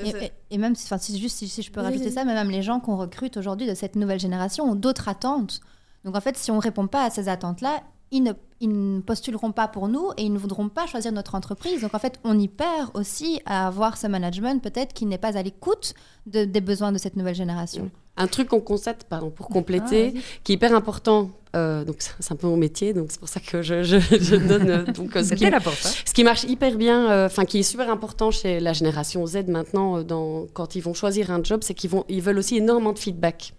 [0.04, 2.34] Et, et- et même, si- enfin, si, juste si, si je peux rajouter ça, mais
[2.34, 5.60] même les gens qu'on recrute aujourd'hui de cette nouvelle génération ont d'autres attentes.
[6.06, 9.02] Donc en fait, si on ne répond pas à ces attentes-là, ils ne, ils ne
[9.02, 11.82] postuleront pas pour nous et ils ne voudront pas choisir notre entreprise.
[11.82, 15.38] Donc en fait, on y perd aussi à avoir ce management peut-être qui n'est pas
[15.38, 15.94] à l'écoute
[16.28, 17.90] de- des besoins de cette nouvelle génération.
[18.18, 20.22] Un truc qu'on constate, pardon, pour Ah, compléter, vas-y.
[20.44, 23.40] qui est hyper important euh, donc c'est un peu mon métier, donc c'est pour ça
[23.40, 25.60] que je, je, je donne euh, donc euh, ce, qui, ça.
[26.06, 29.46] ce qui marche hyper bien, euh, enfin qui est super important chez la génération Z
[29.48, 32.92] maintenant, dans, quand ils vont choisir un job, c'est qu'ils vont, ils veulent aussi énormément
[32.92, 33.54] de feedback.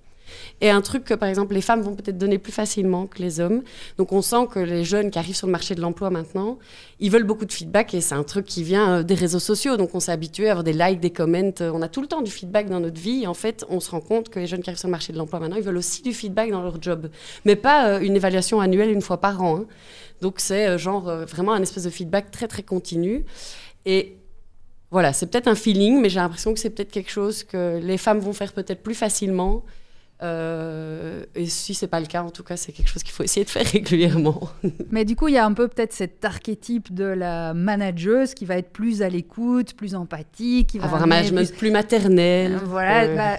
[0.61, 3.41] Et un truc que, par exemple, les femmes vont peut-être donner plus facilement que les
[3.41, 3.63] hommes.
[3.99, 6.59] Donc, on sent que les jeunes qui arrivent sur le marché de l'emploi maintenant,
[7.01, 9.77] ils veulent beaucoup de feedback et c'est un truc qui vient euh, des réseaux sociaux.
[9.77, 11.53] Donc, on s'est habitué à avoir des likes, des comments.
[11.61, 13.27] Euh, On a tout le temps du feedback dans notre vie.
[13.27, 15.19] En fait, on se rend compte que les jeunes qui arrivent sur le marché de
[15.19, 17.11] l'emploi maintenant, ils veulent aussi du feedback dans leur job.
[17.45, 19.59] Mais pas euh, une évaluation annuelle une fois par an.
[19.59, 19.67] hein.
[20.23, 23.27] Donc, c'est genre vraiment un espèce de feedback très, très continu.
[23.85, 24.17] Et
[24.91, 27.99] voilà, c'est peut-être un feeling, mais j'ai l'impression que c'est peut-être quelque chose que les
[27.99, 29.63] femmes vont faire peut-être plus facilement.
[30.23, 33.23] Euh, et si c'est pas le cas, en tout cas, c'est quelque chose qu'il faut
[33.23, 34.49] essayer de faire régulièrement.
[34.91, 38.45] Mais du coup, il y a un peu peut-être cet archétype de la manageuse qui
[38.47, 42.55] va être plus à l'écoute, plus empathique, qui va Avoir un management plus- plus maternel.
[42.55, 43.39] Euh, Voilà, Euh, bah,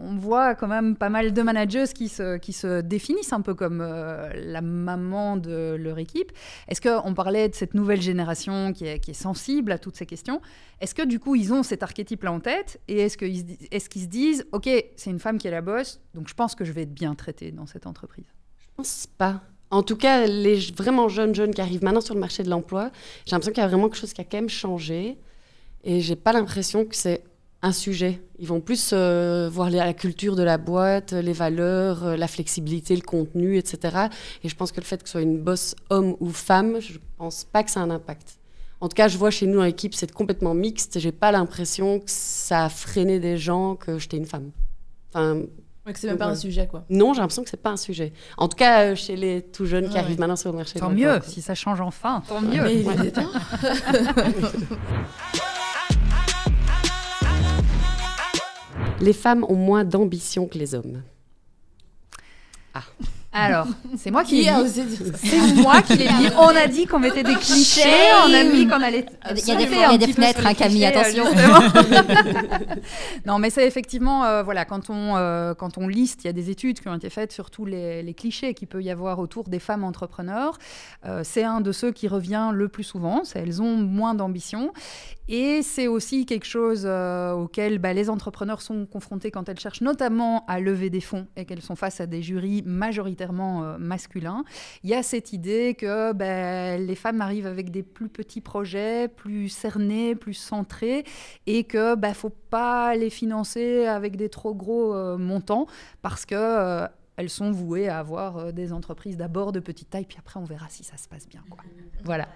[0.00, 3.54] on voit quand même pas mal de managers qui se, qui se définissent un peu
[3.54, 6.32] comme euh, la maman de leur équipe.
[6.68, 10.06] Est-ce qu'on parlait de cette nouvelle génération qui est, qui est sensible à toutes ces
[10.06, 10.40] questions
[10.80, 14.06] Est-ce que du coup, ils ont cet archétype-là en tête Et est-ce qu'ils qu'ils se
[14.06, 16.82] disent, OK, c'est une femme qui est la boss, donc je pense que je vais
[16.82, 18.26] être bien traitée dans cette entreprise?
[18.58, 19.42] Je pense pas.
[19.70, 22.90] En tout cas, les vraiment jeunes jeunes qui arrivent maintenant sur le marché de l'emploi,
[23.24, 25.18] j'ai l'impression qu'il y a vraiment quelque chose qui a quand même changé.
[25.82, 27.22] Et j'ai pas l'impression que c'est
[27.66, 28.20] un sujet.
[28.38, 32.94] Ils vont plus euh, voir la culture de la boîte, les valeurs, euh, la flexibilité,
[32.94, 33.96] le contenu, etc.
[34.44, 36.98] Et je pense que le fait que ce soit une boss homme ou femme, je
[37.18, 38.38] pense pas que ça a un impact.
[38.80, 40.98] En tout cas, je vois chez nous dans l'équipe, c'est complètement mixte.
[40.98, 44.50] J'ai pas l'impression que ça a freiné des gens que j'étais une femme.
[45.12, 45.42] Enfin,
[45.86, 46.84] Ouais, que c'est même pas un sujet, quoi.
[46.90, 48.12] non, j'ai l'impression que c'est pas un sujet.
[48.38, 50.20] En tout cas, euh, chez les tout jeunes qui Ouais, arrivent ouais.
[50.20, 50.80] maintenant sur le marché.
[50.80, 51.22] Tant mieux, quoi.
[51.22, 52.60] si ça change enfin, tant mieux.
[52.60, 52.82] Mais
[59.00, 61.02] Les femmes ont moins d'ambition que les hommes.
[63.38, 63.66] Alors,
[63.98, 64.60] c'est moi qui Qui l'ai a dit.
[64.62, 66.28] osé dire C'est moi qui l'ai dit.
[66.38, 67.82] On a dit qu'on mettait des clichés,
[68.26, 69.04] on a dit qu'on allait.
[69.30, 71.24] Il y a des- y a des fenêtres, hein, Camille, attention.
[73.26, 76.32] non, mais c'est effectivement, euh, voilà, quand on, euh, quand on liste, il y a
[76.32, 79.18] des études qui ont été faites sur tous les, les clichés qu'il peut y avoir
[79.18, 80.56] autour des femmes entrepreneurs.
[81.04, 83.20] Euh, c'est un de ceux qui revient le plus souvent.
[83.24, 84.72] C'est elles ont moins d'ambition.
[85.28, 89.80] Et c'est aussi quelque chose euh, auquel bah, les entrepreneurs sont confrontés quand elles cherchent
[89.80, 94.44] notamment à lever des fonds et qu'elles sont face à des jurys majoritairement euh, masculins.
[94.84, 99.08] Il y a cette idée que bah, les femmes arrivent avec des plus petits projets,
[99.08, 101.04] plus cernés, plus centrés,
[101.46, 105.66] et que bah, faut pas les financer avec des trop gros euh, montants
[106.02, 110.18] parce que elles sont vouées à avoir euh, des entreprises d'abord de petite taille, puis
[110.18, 111.42] après on verra si ça se passe bien.
[111.50, 111.62] Quoi.
[112.04, 112.28] Voilà.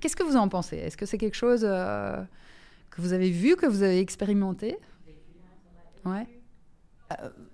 [0.00, 0.76] Qu'est-ce que vous en pensez?
[0.76, 2.22] Est-ce que c'est quelque chose euh,
[2.90, 4.78] que vous avez vu, que vous avez expérimenté?
[6.04, 6.26] Ouais.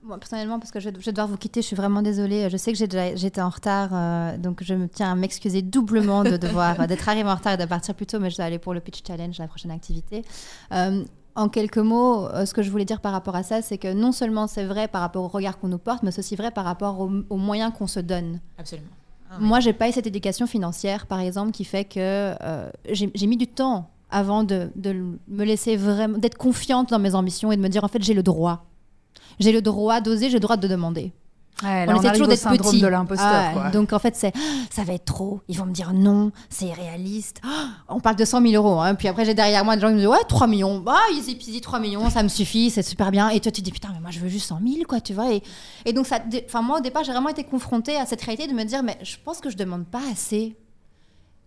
[0.02, 2.48] Moi, personnellement, parce que je, je vais devoir vous quitter, je suis vraiment désolée.
[2.48, 6.36] Je sais que j'étais en retard, euh, donc je me tiens à m'excuser doublement de
[6.38, 8.58] devoir euh, d'être arrivée en retard et de partir plus tôt, mais je dois aller
[8.58, 10.24] pour le pitch challenge, la prochaine activité.
[10.72, 13.78] Euh, en quelques mots, euh, ce que je voulais dire par rapport à ça, c'est
[13.78, 16.36] que non seulement c'est vrai par rapport au regard qu'on nous porte, mais c'est aussi
[16.36, 18.40] vrai par rapport aux, aux moyens qu'on se donne.
[18.58, 18.88] Absolument.
[19.30, 23.10] Ah Moi, j'ai pas eu cette éducation financière, par exemple, qui fait que euh, j'ai
[23.14, 24.92] j'ai mis du temps avant de, de
[25.26, 28.14] me laisser vraiment, d'être confiante dans mes ambitions et de me dire en fait j'ai
[28.14, 28.66] le droit.
[29.40, 31.12] J'ai le droit d'oser, j'ai le droit de demander.
[31.62, 32.80] Ouais, là, on on essaie toujours d'être petit.
[32.80, 32.86] de.
[33.20, 33.70] Ah quoi.
[33.70, 34.32] donc en fait, c'est
[34.70, 35.40] ça va être trop.
[35.48, 37.40] Ils vont me dire non, c'est irréaliste.
[37.88, 38.80] On parle de 100 000 euros.
[38.80, 38.94] hein.
[38.96, 40.80] Puis après, j'ai derrière moi des gens qui me disent ouais, 3 millions.
[40.80, 43.28] Bah, easy peasy, 3 millions, ça me suffit, c'est super bien.
[43.28, 45.14] Et toi, tu te dis putain, mais moi, je veux juste 100 000, quoi, tu
[45.14, 45.32] vois.
[45.32, 45.42] Et,
[45.84, 48.54] et donc, ça, enfin, moi, au départ, j'ai vraiment été confrontée à cette réalité de
[48.56, 50.56] me dire mais je pense que je demande pas assez.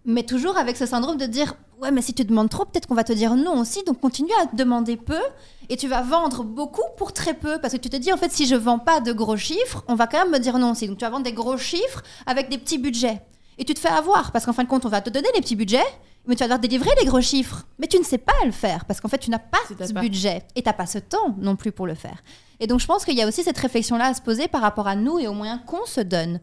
[0.05, 2.95] Mais toujours avec ce syndrome de dire ouais, mais si tu demandes trop, peut-être qu'on
[2.95, 3.83] va te dire non aussi.
[3.83, 5.21] Donc, continue à te demander peu.
[5.69, 7.59] Et tu vas vendre beaucoup pour très peu.
[7.59, 9.95] Parce que tu te dis en fait si je vends pas de gros chiffres on
[9.95, 10.87] va quand même me dire non aussi.
[10.87, 13.21] Donc tu vas vendre des gros chiffres avec des petits budgets.
[13.57, 14.31] Et tu te fais avoir.
[14.31, 15.83] Parce qu'en fin de compte on va te donner les petits budgets
[16.27, 17.65] mais tu vas devoir délivrer les gros chiffres.
[17.79, 18.85] Mais tu ne sais pas le faire.
[18.85, 20.01] Parce qu'en fait tu n'as pas ce pas.
[20.01, 20.43] budget.
[20.55, 22.23] Et t'as pas ce temps non plus pour le faire.
[22.59, 24.61] Et donc je pense qu'il y a aussi cette réflexion là à se poser par
[24.61, 26.39] rapport à nous et aux moyens qu'on se donne.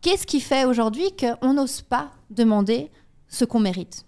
[0.00, 2.90] Qu'est-ce qui fait aujourd'hui qu'on n'ose pas demander
[3.28, 4.04] ce qu'on mérite?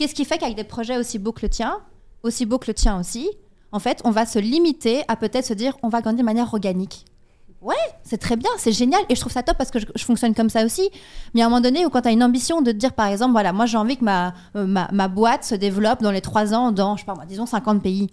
[0.00, 1.78] Qu'est-ce qui fait qu'avec des projets aussi beaux que le tien,
[2.22, 3.28] aussi beaux que le tien aussi,
[3.70, 6.54] en fait, on va se limiter à peut-être se dire on va gagner de manière
[6.54, 7.04] organique.
[7.60, 10.34] Ouais, c'est très bien, c'est génial et je trouve ça top parce que je, fonctionne
[10.34, 10.88] comme ça aussi.
[11.34, 13.08] Mais à un moment donné, où quand tu as une ambition de te dire par
[13.08, 16.22] exemple, voilà, moi j'ai envie que ma, euh, ma, ma boîte se développe dans les
[16.22, 18.10] trois ans dans, je sais pas moi, disons 50 pays,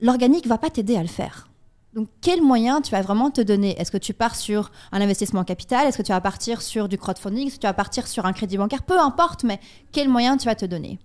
[0.00, 1.46] l'organique va pas t'aider à le faire.
[1.94, 3.80] Donc, quels moyens tu vas vraiment te donner?
[3.80, 5.86] Est-ce que tu pars sur un investissement en capital?
[5.86, 7.46] Est-ce que tu vas partir sur du crowdfunding?
[7.46, 8.82] Est-ce que tu vas partir sur un crédit bancaire?
[8.82, 9.60] Peu importe, mais
[9.92, 10.98] quels moyens tu vas te donner?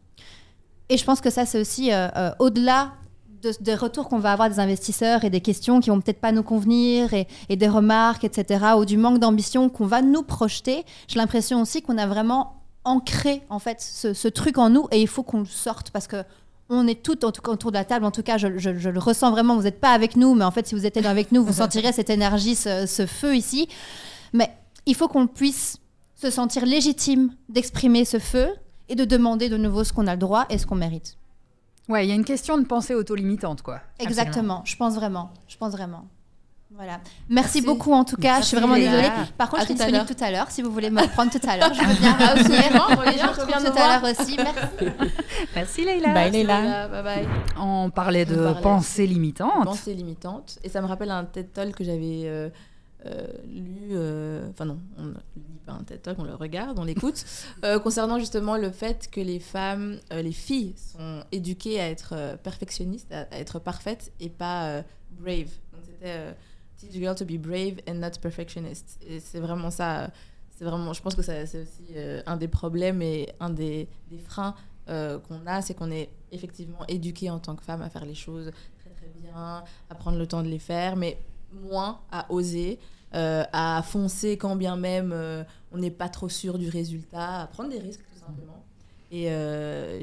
[0.89, 2.93] Et je pense que ça, c'est aussi euh, euh, au-delà
[3.43, 6.31] de- des retours qu'on va avoir des investisseurs et des questions qui vont peut-être pas
[6.31, 11.19] nous convenir et, des remarques, etc., ou du manque d'ambition qu'on va nous projeter, j'ai
[11.19, 15.07] l'impression aussi qu'on a vraiment ancré en fait ce, ce truc en nous et il
[15.07, 16.23] faut qu'on le sorte parce que
[16.69, 18.05] on est toutes en tout cas autour de la table.
[18.05, 19.55] En tout cas, je, je- je le ressens vraiment.
[19.55, 21.91] Vous n'êtes pas avec nous, mais en fait, si vous étiez avec nous, vous sentirez
[21.91, 23.67] cette énergie, ce, ce feu ici.
[24.33, 24.49] Mais
[24.85, 25.77] il faut qu'on puisse
[26.15, 28.49] se sentir légitime d'exprimer ce feu
[28.89, 31.15] et de demander de nouveau ce qu'on a le droit et ce qu'on mérite.
[31.87, 33.79] Ouais, il y a une question de pensée auto-limitante, quoi.
[33.99, 34.61] Exactement.
[34.65, 35.31] Je pense vraiment.
[35.47, 36.05] Je pense vraiment.
[36.79, 36.93] Voilà.
[37.27, 37.61] Merci, Merci.
[37.61, 38.39] beaucoup en tout cas.
[38.39, 39.09] je suis vraiment désolée.
[39.37, 41.29] Par contre, À je suis tout disponible tout à l'heure si vous voulez me reprendre
[41.29, 41.73] tout à l'heure.
[41.73, 42.29] Je veux bien revenir.
[42.29, 44.37] Absolument, Et reviens, je reviens tout à l'heure aussi.
[44.37, 45.13] Merci.
[45.55, 46.13] Merci Leïla.
[46.13, 46.61] Bye Leila.
[46.61, 47.27] Voilà, bye bye.
[47.59, 49.65] On parlait de On parlait pensée limitante.
[49.65, 50.57] Pensée limitante.
[50.63, 52.49] Et ça me rappelle un TED Talk que j'avais euh,
[53.05, 53.89] euh, lu.
[53.91, 57.25] euh, Enfin, non, on ne lit pas un TED Talk, on le regarde, on l'écoute.
[57.65, 62.37] euh, concernant justement le fait que les femmes, euh, les filles sont éduquées à être
[62.41, 64.81] perfectionnistes, à, à être parfaites et pas euh,
[65.19, 65.49] brave.
[65.73, 66.31] Donc c'était euh,
[66.79, 68.99] Teach girl to be brave and not perfectionist.
[69.19, 70.11] C'est vraiment ça.
[70.49, 73.87] C'est vraiment, je pense que c'est aussi euh, un des problèmes et un des,
[74.25, 74.55] freins
[74.89, 78.15] euh, qu'on a, c'est qu'on est effectivement éduqué en tant que femme à faire les
[78.15, 81.17] choses très très bien, à prendre le temps de les faire, mais
[81.53, 82.77] moins à oser,
[83.13, 85.15] euh, à foncer quand bien même
[85.71, 88.63] on n'est pas trop sûr du résultat, à prendre des risques tout simplement.
[89.11, 89.29] Et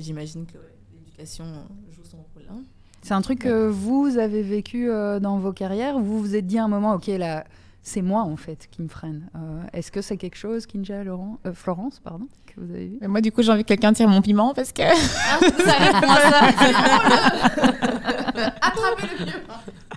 [0.00, 0.58] j'imagine que
[0.92, 1.44] l'éducation
[1.90, 2.46] joue son rôle.
[2.50, 2.62] hein.
[3.06, 5.96] C'est un truc que vous avez vécu euh, dans vos carrières.
[5.96, 7.44] Vous vous êtes dit à un moment, ok, là,
[7.80, 9.30] c'est moi en fait qui me freine.
[9.36, 12.98] Euh, Est-ce que c'est quelque chose, Kinja, Laurent, euh, Florence, pardon, que vous avez vu?
[13.06, 14.82] Moi, du coup, j'ai envie que quelqu'un tire mon piment parce que.
[14.82, 15.76] Ah, ça.
[18.60, 19.32] Attrapez le mieux.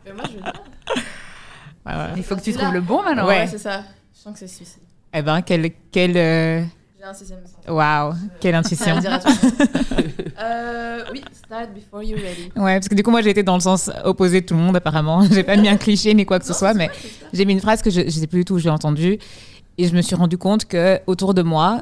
[0.06, 0.44] Mais moi, je veux.
[1.88, 2.14] Ouais, ouais.
[2.16, 3.26] Il faut que tu trouves le bon maintenant.
[3.26, 3.40] Ouais.
[3.40, 3.86] Ouais, c'est ça.
[4.14, 4.78] Je sens que c'est celui-ci.
[5.16, 5.72] Eh ben, quelle
[6.16, 6.62] euh,
[7.00, 7.64] J'ai un sixième sens.
[7.66, 8.96] Waouh, quelle intuition.
[10.42, 12.50] Euh, oui, start before you're ready.
[12.56, 14.62] Ouais, parce que du coup, moi, j'ai été dans le sens opposé de tout le
[14.62, 15.22] monde, apparemment.
[15.32, 16.90] J'ai pas mis un cliché ni quoi que ce soit, mais
[17.34, 19.20] j'ai mis une phrase que je, je sais plus du tout où je l'ai entendue.
[19.78, 21.82] Et je me suis rendu compte que autour de moi,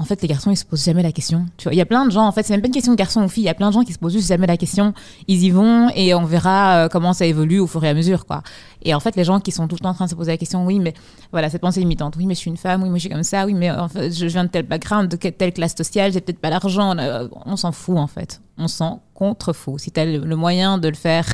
[0.00, 1.44] en fait, les garçons, ils se posent jamais la question.
[1.58, 2.96] Tu il y a plein de gens, en fait, c'est même pas une question de
[2.96, 3.42] garçon ou fille.
[3.42, 4.94] Il y a plein de gens qui se posent juste jamais la question.
[5.28, 8.24] Ils y vont et on verra euh, comment ça évolue au fur et à mesure,
[8.24, 8.42] quoi.
[8.82, 10.30] Et en fait, les gens qui sont tout le temps en train de se poser
[10.30, 10.94] la question, oui, mais
[11.32, 12.16] voilà, cette pensée limitante.
[12.16, 12.82] Oui, mais je suis une femme.
[12.82, 13.44] Oui, mais je suis comme ça.
[13.44, 16.12] Oui, mais fait, je viens de tel background, de telle classe sociale.
[16.12, 16.96] J'ai peut-être pas l'argent.
[16.96, 18.40] Euh, On s'en fout, en fait.
[18.56, 19.80] On s'en contre-fout.
[19.80, 21.26] Si tu le, moyen de le faire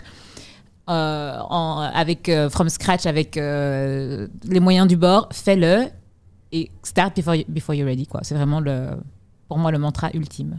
[0.88, 1.38] euh,
[1.94, 5.86] avec euh, from scratch, avec euh, les moyens du bord, fais-le
[6.52, 8.06] et start before, you- before you're ready.
[8.06, 8.20] quoi.
[8.22, 8.90] C'est vraiment le,
[9.48, 10.58] pour moi le mantra ultime.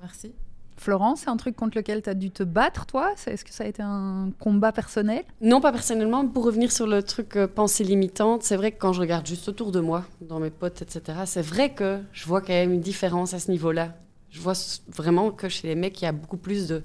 [0.00, 0.32] Merci.
[0.76, 3.12] Florence, c'est un truc contre lequel tu as dû te battre, toi?
[3.26, 5.22] Est-ce que ça a été un combat personnel?
[5.40, 6.26] Non, pas personnellement.
[6.26, 9.48] Pour revenir sur le truc euh, pensée limitante, c'est vrai que quand je regarde juste
[9.48, 12.80] autour de moi, dans mes potes, etc., c'est vrai que je vois quand même une
[12.80, 13.94] différence à ce niveau-là.
[14.30, 14.54] Je vois
[14.88, 16.82] vraiment que chez les mecs, il y a beaucoup plus de.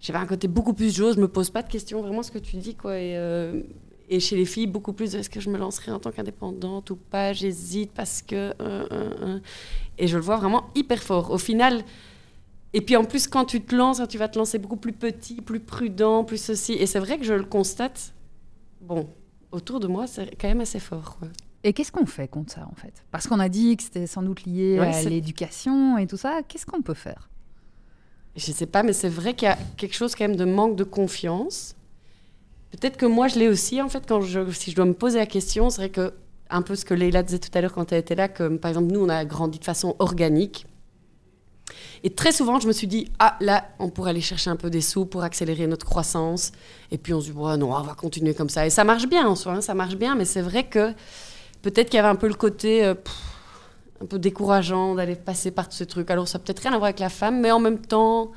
[0.00, 2.38] J'avais un côté beaucoup plus j'ose, je me pose pas de questions, vraiment ce que
[2.38, 2.96] tu dis, quoi.
[2.96, 3.60] Et, euh,
[4.08, 6.90] et chez les filles, beaucoup plus de est-ce que je me lancerai en tant qu'indépendante
[6.90, 7.32] ou pas?
[7.32, 8.34] J'hésite parce que.
[8.36, 9.38] euh, euh, euh.
[9.98, 11.30] Et je le vois vraiment hyper fort.
[11.30, 11.82] Au final.
[12.72, 15.40] Et puis en plus, quand tu te lances, tu vas te lancer beaucoup plus petit,
[15.40, 16.74] plus prudent, plus ceci.
[16.74, 18.12] Et c'est vrai que je le constate.
[18.82, 19.08] Bon,
[19.50, 21.16] autour de moi, c'est quand même assez fort.
[21.18, 21.28] quoi.
[21.64, 23.04] Et qu'est-ce qu'on fait contre ça, en fait?
[23.10, 26.42] Parce qu'on a dit que c'était sans doute lié Ouais, à l'éducation et tout ça.
[26.46, 27.28] Qu'est-ce qu'on peut faire?
[28.36, 30.76] Je sais pas, mais c'est vrai qu'il y a quelque chose quand même de manque
[30.76, 31.74] de confiance.
[32.80, 35.18] Peut-être que moi, je l'ai aussi, en fait, quand je, si je dois me poser
[35.18, 36.12] la question, c'est vrai que,
[36.50, 38.68] un peu ce que Leïla disait tout à l'heure quand elle était là, que par
[38.68, 40.66] exemple, nous, on a grandi de façon organique.
[42.04, 44.70] Et très souvent, je me suis dit, ah là, on pourrait aller chercher un peu
[44.70, 46.52] des sous pour accélérer notre croissance.
[46.90, 48.66] Et puis on se dit, ouais, non, on va continuer comme ça.
[48.66, 50.92] Et ça marche bien en soi, hein, ça marche bien, mais c'est vrai que
[51.62, 52.94] peut-être qu'il y avait un peu le côté euh,
[54.00, 56.10] un peu décourageant d'aller passer par ce truc.
[56.10, 58.30] Alors ça n'a peut-être rien à voir avec la femme, mais en même temps,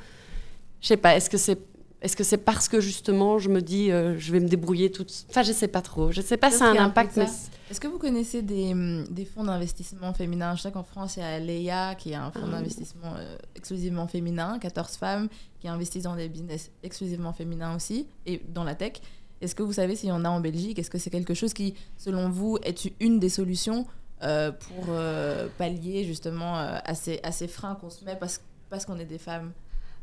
[0.82, 1.60] je sais pas, est-ce que c'est
[2.02, 5.12] est-ce que c'est parce que justement je me dis euh, je vais me débrouiller toute
[5.30, 7.28] enfin je sais pas trop je sais pas si ça a un impact mais.
[7.70, 11.20] Est-ce que vous connaissez des, hum, des fonds d'investissement féminin Je sais qu'en France, il
[11.20, 16.06] y a Leia, qui est un fonds d'investissement euh, exclusivement féminin, 14 femmes qui investissent
[16.06, 18.94] dans des business exclusivement féminins aussi, et dans la tech.
[19.42, 20.80] Est-ce que vous savez s'il y en a en Belgique?
[20.80, 23.86] Est-ce que c'est quelque chose qui, selon vous, est une des solutions
[24.22, 28.42] euh, pour euh, pallier justement euh, à, ces, à ces freins qu'on se met parce,
[28.70, 29.54] parce qu'on est des femmes?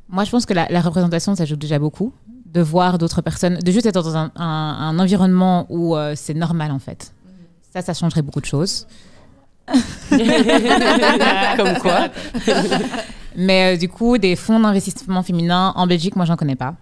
[0.09, 2.13] Moi, je pense que la, la représentation, ça joue déjà beaucoup.
[2.47, 4.43] De voir d'autres personnes, de juste être dans un, un-
[4.81, 7.13] un environnement où euh, c'est normal, en fait.
[7.73, 8.87] Ça, ça changerait beaucoup de choses.
[11.57, 12.09] comme quoi
[13.37, 16.75] Mais euh, du coup, des fonds d'investissement féminin en Belgique, moi, j'en connais pas.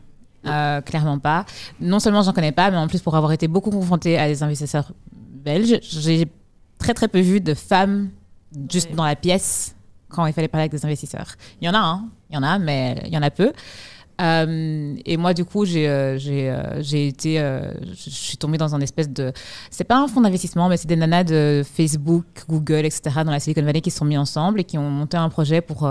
[0.47, 1.47] Euh, clairement pas.
[1.81, 4.43] Non seulement j'en connais pas, mais en plus, pour avoir été beaucoup confrontée à des
[4.43, 6.29] investisseurs belges, j'ai
[6.79, 8.11] très très peu vu de femmes
[8.71, 8.97] juste Ouais.
[8.97, 9.75] dans la pièce
[10.15, 11.35] quand il fallait parler avec des investisseurs.
[11.61, 13.53] Il y en a, hein, il y en a, mais il y en a peu.
[14.21, 19.11] Euh, et moi, du coup, j'ai euh, euh, été, je suis tombée dans un espèce
[19.11, 19.33] de,
[19.71, 23.23] c'est pas un fonds d'investissement, mais c'est des nanas de Facebook, Google, etc.
[23.25, 25.61] dans la Silicon Valley qui se sont mis ensemble et qui ont monté un projet
[25.61, 25.89] pour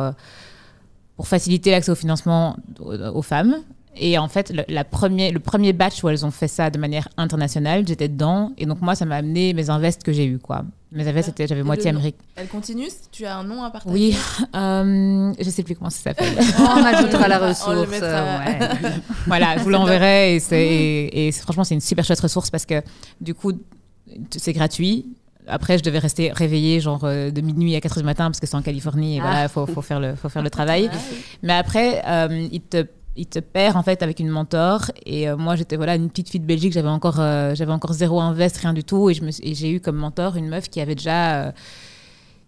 [1.15, 3.57] pour faciliter l'accès au financement aux femmes.
[3.95, 6.77] Et en fait, le, la premier, le premier batch où elles ont fait ça de
[6.79, 8.51] manière internationale, j'étais dedans.
[8.57, 10.63] Et donc, moi, ça m'a amené mes invests que j'ai eu quoi.
[10.91, 12.17] Mes invests, c'était, j'avais moitié Amérique.
[12.35, 14.17] Elle continue Tu as un nom à partager Oui,
[14.55, 16.33] euh, je sais plus comment ça s'appelle.
[16.59, 17.89] On ajoutera la On le ressource.
[17.89, 18.39] mettra.
[18.39, 18.59] ouais.
[19.27, 22.81] voilà, je vous l'enverrai et, c'est, et, franchement, c'est une super chouette ressource parce que
[23.21, 23.53] du coup,
[24.35, 25.07] c'est gratuit.
[25.47, 28.39] Après, je devais rester réveillée genre euh, de minuit à 4 heures du matin parce
[28.39, 29.23] que c'est en Californie et Ah.
[29.23, 30.89] voilà, il faut, faut, faire le, faut faire le travail.
[30.93, 30.97] Ah.
[31.41, 35.37] Mais après, euh, il te il te perd en fait avec une mentor et euh,
[35.37, 38.57] moi j'étais voilà une petite fille de Belgique j'avais encore euh, j'avais encore zéro invest
[38.57, 41.35] rien du tout et je me j'ai eu comme mentor une meuf qui avait déjà
[41.47, 41.51] euh,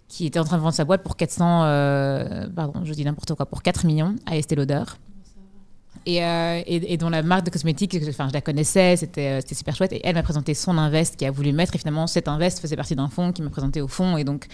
[0.07, 3.33] qui était en train de vendre sa boîte pour 400 euh, pardon je dis n'importe
[3.35, 4.83] quoi pour 4 millions à Estée Lauder
[6.07, 9.75] et, et, et dont la marque de cosmétiques, enfin, je la connaissais, c'était c'était super
[9.75, 9.91] chouette.
[9.91, 11.73] Et elle m'a présenté son invest qui a voulu mettre.
[11.73, 14.15] Et finalement, cet invest faisait partie d'un fonds qui m'a présenté au fond.
[14.15, 14.45] Et donc,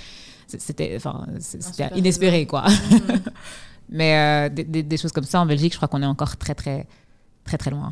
[0.47, 2.63] c'était enfin, c'est- c'était inespéré, quoi.
[3.91, 6.37] Mais euh, des, des- des choses comme ça en Belgique, je crois qu'on est encore
[6.37, 6.87] très, très,
[7.43, 7.91] très, très loin.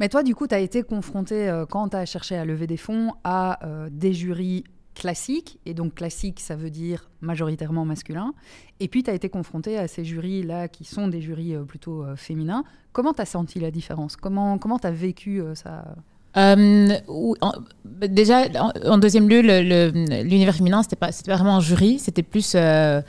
[0.00, 2.66] Mais toi, du coup, tu as été confronté, euh, quand tu as cherché à lever
[2.66, 5.58] des fonds, à euh, des jurys classiques.
[5.66, 8.34] Et donc, classique, ça veut dire majoritairement masculin.
[8.80, 12.62] Et puis, tu as été confronté à ces jurys-là qui sont des jurys plutôt féminins.
[12.92, 14.16] Comment tu as senti la différence?
[14.16, 15.94] Comment tu as vécu ça?
[16.36, 17.52] Euh, en-
[17.88, 22.52] déjà, en, en deuxième lieu, l'univers féminin, c'était pas, pas vraiment un jury, c'était plus
[22.54, 23.00] euh,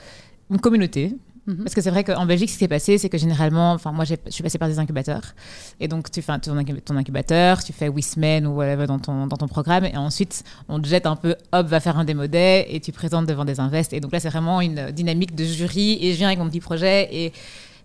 [0.50, 1.14] une communauté.
[1.46, 1.58] Mhm.
[1.64, 4.04] Parce que c'est vrai qu'en Belgique, ce qui s'est passé, c'est que généralement, enfin, moi,
[4.06, 5.34] je suis passée par des incubateurs.
[5.78, 9.26] Et donc, tu fais ton, incu- ton incubateur, tu fais Wismen ou whatever dans ton,
[9.26, 9.84] dans ton programme.
[9.84, 13.26] Et ensuite, on te jette un peu, hop, va faire un démodé et tu présentes
[13.26, 13.92] devant des invests.
[13.92, 15.98] Et donc là, c'est vraiment une dynamique de jury.
[16.00, 17.08] Et je viens avec mon petit projet.
[17.12, 17.32] Et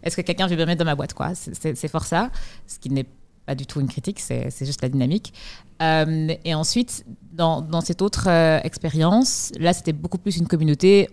[0.03, 1.33] est-ce que quelqu'un veut bien mettre dans ma boîte, quoi?
[1.35, 2.29] C'est- fort ça.
[2.65, 3.05] Ce qui n'est
[3.45, 5.33] pas du tout une critique, c'est juste la dynamique.
[5.81, 11.09] Euh, et ensuite, dans, dans cette autre euh, expérience, là, c'était beaucoup plus une communauté.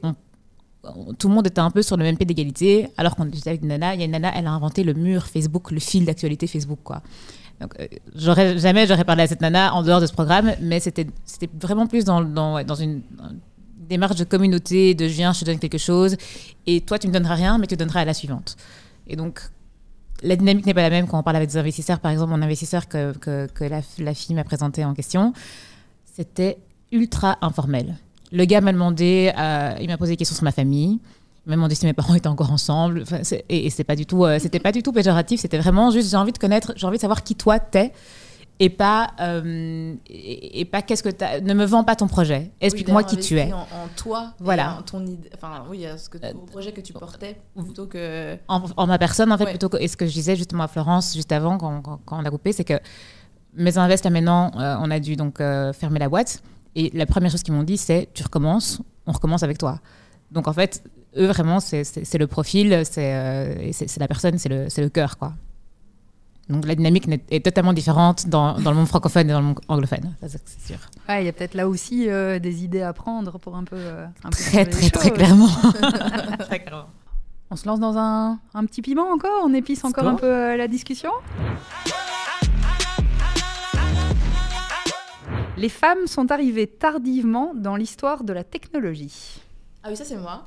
[1.18, 3.62] Tout le monde était un peu sur le même pied d'égalité, alors qu'on était avec
[3.62, 3.94] une nana.
[3.94, 6.78] Il y a une nana, elle a inventé le mur Facebook, le fil d'actualité Facebook,
[6.82, 7.02] quoi.
[7.60, 10.80] Donc, euh, j'aurais jamais j'aurais parlé à cette nana en dehors de ce programme, mais
[10.80, 11.06] c'était
[11.58, 13.02] vraiment plus dans, dans, une,
[13.88, 16.16] démarche de communauté, de je viens, je te donne quelque chose,
[16.66, 18.56] et toi tu me donneras rien, mais tu donneras à la suivante.
[19.06, 19.40] Et donc
[20.22, 22.00] la dynamique n'est pas la même quand on parle avec des investisseurs.
[22.00, 25.32] Par exemple, mon investisseur que, que, que la, la fille m'a présenté en question,
[26.04, 26.58] c'était
[26.90, 27.96] ultra informel.
[28.36, 30.98] Le gars m'a demandé, euh, il m'a posé des questions sur ma famille.
[31.46, 33.02] Il m'a demandé si mes parents étaient encore ensemble.
[33.02, 35.40] Enfin, et et c'est pas du tout, euh, c'était pas du tout péjoratif.
[35.40, 37.92] C'était vraiment juste, j'ai envie de connaître, j'ai envie de savoir qui toi t'es,
[38.58, 41.40] et pas, euh, et, et pas qu'est-ce que t'as.
[41.40, 42.50] Ne me vends pas ton projet.
[42.60, 43.52] Explique-moi Oui, qui tu es.
[43.52, 44.78] En, en toi, Voilà.
[44.78, 48.36] en ton idée, enfin oui, ce que, au projet que tu portais, plutôt que.
[48.48, 49.50] en, en ma personne, en fait, Ouais.
[49.50, 49.76] plutôt que.
[49.78, 52.30] Et ce que je disais justement à Florence, juste avant, quand, quand- quand on a
[52.30, 52.74] coupé, c'est que
[53.54, 56.42] mes invests, là maintenant, euh, on a dû donc fermer la boîte.
[56.78, 59.80] Et la première chose qu'ils m'ont dit, c'est tu recommences, on recommence avec toi.
[60.30, 60.84] Donc en fait,
[61.16, 65.32] eux, vraiment, c'est- le profil, c'est euh, la personne, c'est le, cœur, quoi.
[66.50, 69.60] Donc la dynamique est totalement différente dans, dans le monde francophone et dans le monde
[69.66, 70.76] anglophone, c'est sûr.
[71.08, 73.74] Ouais, il y a peut-être là aussi euh, des idées à prendre pour un peu.
[73.76, 75.48] euh, un Très, très, très clairement.
[76.38, 76.86] Très clairement.
[77.50, 80.10] On se lance dans un, un petit piment encore On épice encore go.
[80.10, 81.10] un peu euh, la discussion
[85.56, 89.40] Les femmes sont arrivées tardivement dans l'histoire de la technologie.
[89.82, 90.46] Ah oui, ça c'est moi.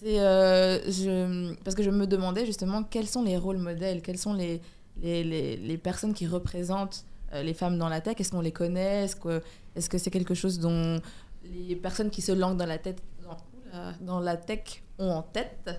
[0.00, 4.18] C'est euh, je parce que je me demandais justement quels sont les rôles modèles, quelles
[4.18, 4.60] sont les
[5.02, 8.16] les, les, les personnes qui représentent euh, les femmes dans la tech.
[8.18, 9.04] Est-ce qu'on les connaît?
[9.04, 11.00] Est-ce que c'est quelque chose dont
[11.44, 13.36] les personnes qui se lancent dans la tête dans,
[13.72, 15.70] oula, dans la tech ont en tête?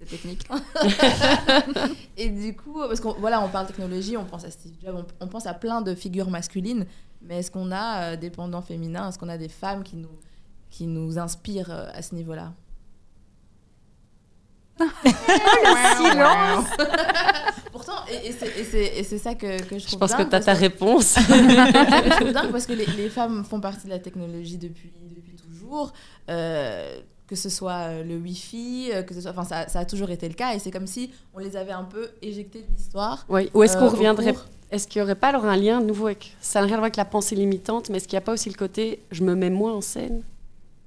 [0.00, 0.48] C'est technique.
[2.24, 5.24] Et du coup, parce qu'on voilà, on parle technologie, on pense à Steve Jobs, on,
[5.24, 6.86] on pense à plein de figures masculines,
[7.22, 9.08] mais est-ce qu'on a euh, des pendants féminins?
[9.08, 10.08] Est-ce qu'on a des femmes qui nous
[10.70, 12.52] qui nous inspirent euh, à ce niveau-là?
[15.96, 16.66] Silence
[17.72, 20.52] Pourtant, et, et c'est- ça que, que je trouve Je pense que tu as ta
[20.54, 21.16] réponse.
[21.18, 25.34] je trouve dingue parce que les, les femmes font partie de la technologie depuis, depuis
[25.36, 25.92] toujours.
[26.30, 27.00] euh,
[27.34, 30.10] que ce soit euh, le Wi-Fi, euh, que ce soit, enfin, ça, ça a toujours
[30.10, 33.26] été le cas, et c'est comme si on les avait un peu éjectés de l'histoire.
[33.28, 33.50] Oui.
[33.54, 34.34] Ou est-ce euh, qu'on au reviendrait.
[34.70, 36.36] Est-ce qu'il n'y aurait pas alors un lien nouveau avec.
[36.40, 38.32] Ça n'a rien à voir avec la pensée limitante, mais est-ce qu'il n'y a pas
[38.32, 40.22] aussi le côté je me mets moins en scène?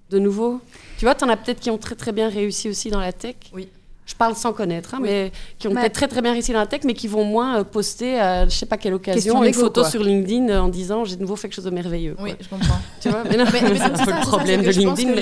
[0.10, 0.62] De nouveau?
[0.98, 3.12] Tu vois, tu en as peut-être qui ont très très bien réussi aussi dans la
[3.12, 3.36] tech.
[3.54, 3.70] Oui.
[4.08, 5.10] Je parle sans connaître, hein, Oui.
[5.10, 7.26] mais qui ont Mais- peut-être très très bien réussi dans la tech, mais qui vont
[7.26, 9.90] moins euh, poster à je sais pas quelle Question occasion une photo quoi.
[9.90, 12.16] sur LinkedIn euh, en disant j'ai de nouveau fait quelque chose de merveilleux.
[12.16, 12.24] quoi.
[12.24, 12.80] Oui, je comprends.
[13.02, 15.14] Tu vois, mais non, Mais- mais c'est un peu ça, le problème de LinkedIn.
[15.14, 15.22] que mais-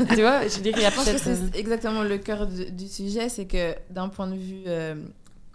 [0.00, 2.18] le- tu vois, je dirais qu'il y a Je pense que euh, c'est exactement le
[2.18, 4.94] cœur du, du sujet, c'est que d'un point de vue euh,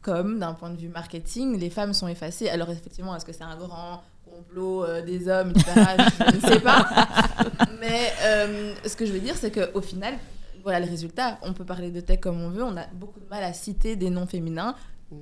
[0.02, 2.50] com, d'un point de vue marketing, les femmes sont effacées.
[2.50, 5.72] Alors effectivement, est-ce que c'est un grand complot euh, des hommes, etc.
[6.32, 6.88] je ne sais pas.
[7.80, 10.16] Mais euh, ce que je veux dire, c'est qu'au final,
[10.64, 11.38] voilà le résultat.
[11.44, 12.64] On peut parler de tech comme on veut.
[12.64, 14.76] On a beaucoup de mal à citer des noms féminins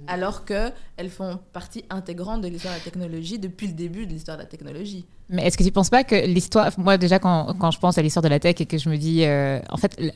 [0.08, 4.38] alors qu'elles font partie intégrante de l'histoire de la technologie depuis le début de l'histoire
[4.38, 5.06] de la technologie.
[5.30, 7.98] Mais est-ce que tu ne penses pas que l'histoire, moi déjà quand, quand, je pense
[7.98, 10.12] à l'histoire de la tech et que je me dis, euh, en fait, le,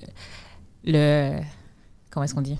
[0.85, 1.39] le
[2.09, 2.57] comment est-ce qu'on dit?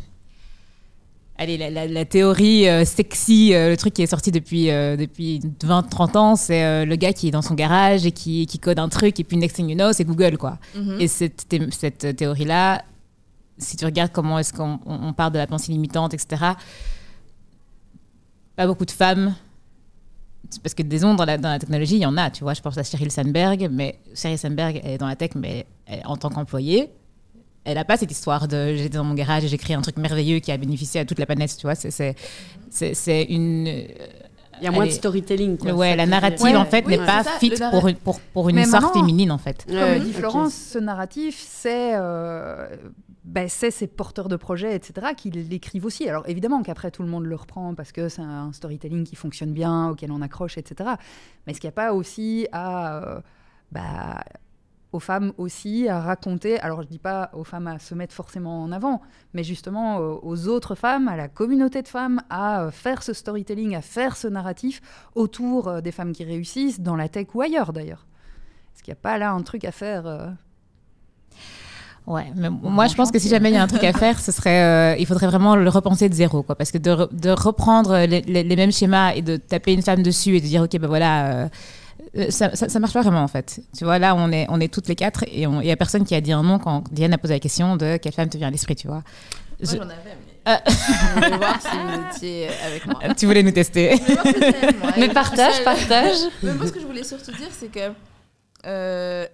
[1.38, 5.42] Allez, la, la, théorie euh, sexy, euh, le truc qui est sorti depuis, euh, depuis
[5.60, 8.88] 20-30 ans, c'est le gars qui est dans son garage et qui, qui, code un
[8.88, 10.58] truc, et puis next thing you know, c'est Google, quoi.
[10.76, 11.02] Mm -hmm.
[11.02, 12.84] Et cette, cette théorie-là,
[13.58, 16.54] si tu regardes comment est-ce qu'on on parle de la pensée limitante, etc.,
[18.56, 19.36] pas beaucoup de femmes,
[20.64, 22.54] parce que des ondes dans la, dans la technologie, il y en a, tu vois.
[22.54, 26.02] Je pense à Sheryl Sandberg, mais Sheryl Sandberg, elle est dans la tech, mais elle,
[26.06, 26.90] en tant qu'employée,
[27.66, 29.98] elle n'a pas cette histoire de j'étais dans mon garage et j'ai créé un truc
[29.98, 31.76] merveilleux qui a bénéficié à toute la planète, tu vois.
[31.76, 33.68] C'est une.
[34.62, 35.58] Il y a moins Allez, de storytelling.
[35.58, 35.74] Quoi.
[35.74, 38.58] Ouais, la narrative, ouais, en fait, oui, n'est pas fit pour une, pour, pour une
[38.58, 39.66] histoire féminine, en fait.
[39.68, 40.74] Comme dit Florence, okay.
[40.74, 42.68] ce narratif, c'est euh,
[43.26, 46.08] ben, ces porteurs de projets, etc., qui l'écrivent aussi.
[46.08, 49.52] Alors, évidemment qu'après, tout le monde le reprend parce que c'est un storytelling qui fonctionne
[49.52, 50.92] bien, auquel on accroche, etc.
[51.46, 52.98] Mais est-ce qu'il n'y a pas aussi à...
[53.04, 53.20] Euh,
[53.72, 54.24] bah,
[54.96, 58.14] aux femmes aussi à raconter, alors je ne dis pas aux femmes à se mettre
[58.14, 59.02] forcément en avant,
[59.34, 63.14] mais justement euh, aux autres femmes, à la communauté de femmes, à euh, faire ce
[63.14, 64.82] storytelling, à faire ce narratif
[65.14, 68.08] autour euh, des femmes qui réussissent, dans la tech ou ailleurs d'ailleurs.
[68.74, 70.36] Est-ce qu'il n'y a pas là un truc à faire.
[72.08, 74.20] Ouais, mais moi je pense que si jamais il y a un truc à faire,
[74.20, 77.10] ce serait, euh, il faudrait vraiment le repenser de zéro, quoi, parce que de, re
[77.12, 80.46] de reprendre les, les, les, mêmes schémas et de taper une femme dessus et de
[80.46, 81.50] dire ok ben voilà
[82.30, 83.62] ça, ça, ça, marche pas vraiment en fait.
[83.78, 86.06] Tu vois, là, on est, on est toutes les quatre et il n'y a personne
[86.06, 88.38] qui a dit un nom quand Diane a posé la question de quelle femme te
[88.38, 89.04] vient à l'esprit, tu vois.
[89.64, 90.52] Moi, j'en avais, mais.
[90.52, 90.58] Euh...
[90.68, 93.00] Je voulais voir si vous étiez avec moi.
[93.18, 93.96] Tu voulais nous tester.
[94.08, 96.18] Mais, mais partage, partage.
[96.44, 97.92] Mais moi, ce que je voulais surtout dire, c'est que
[98.66, 99.26] euh,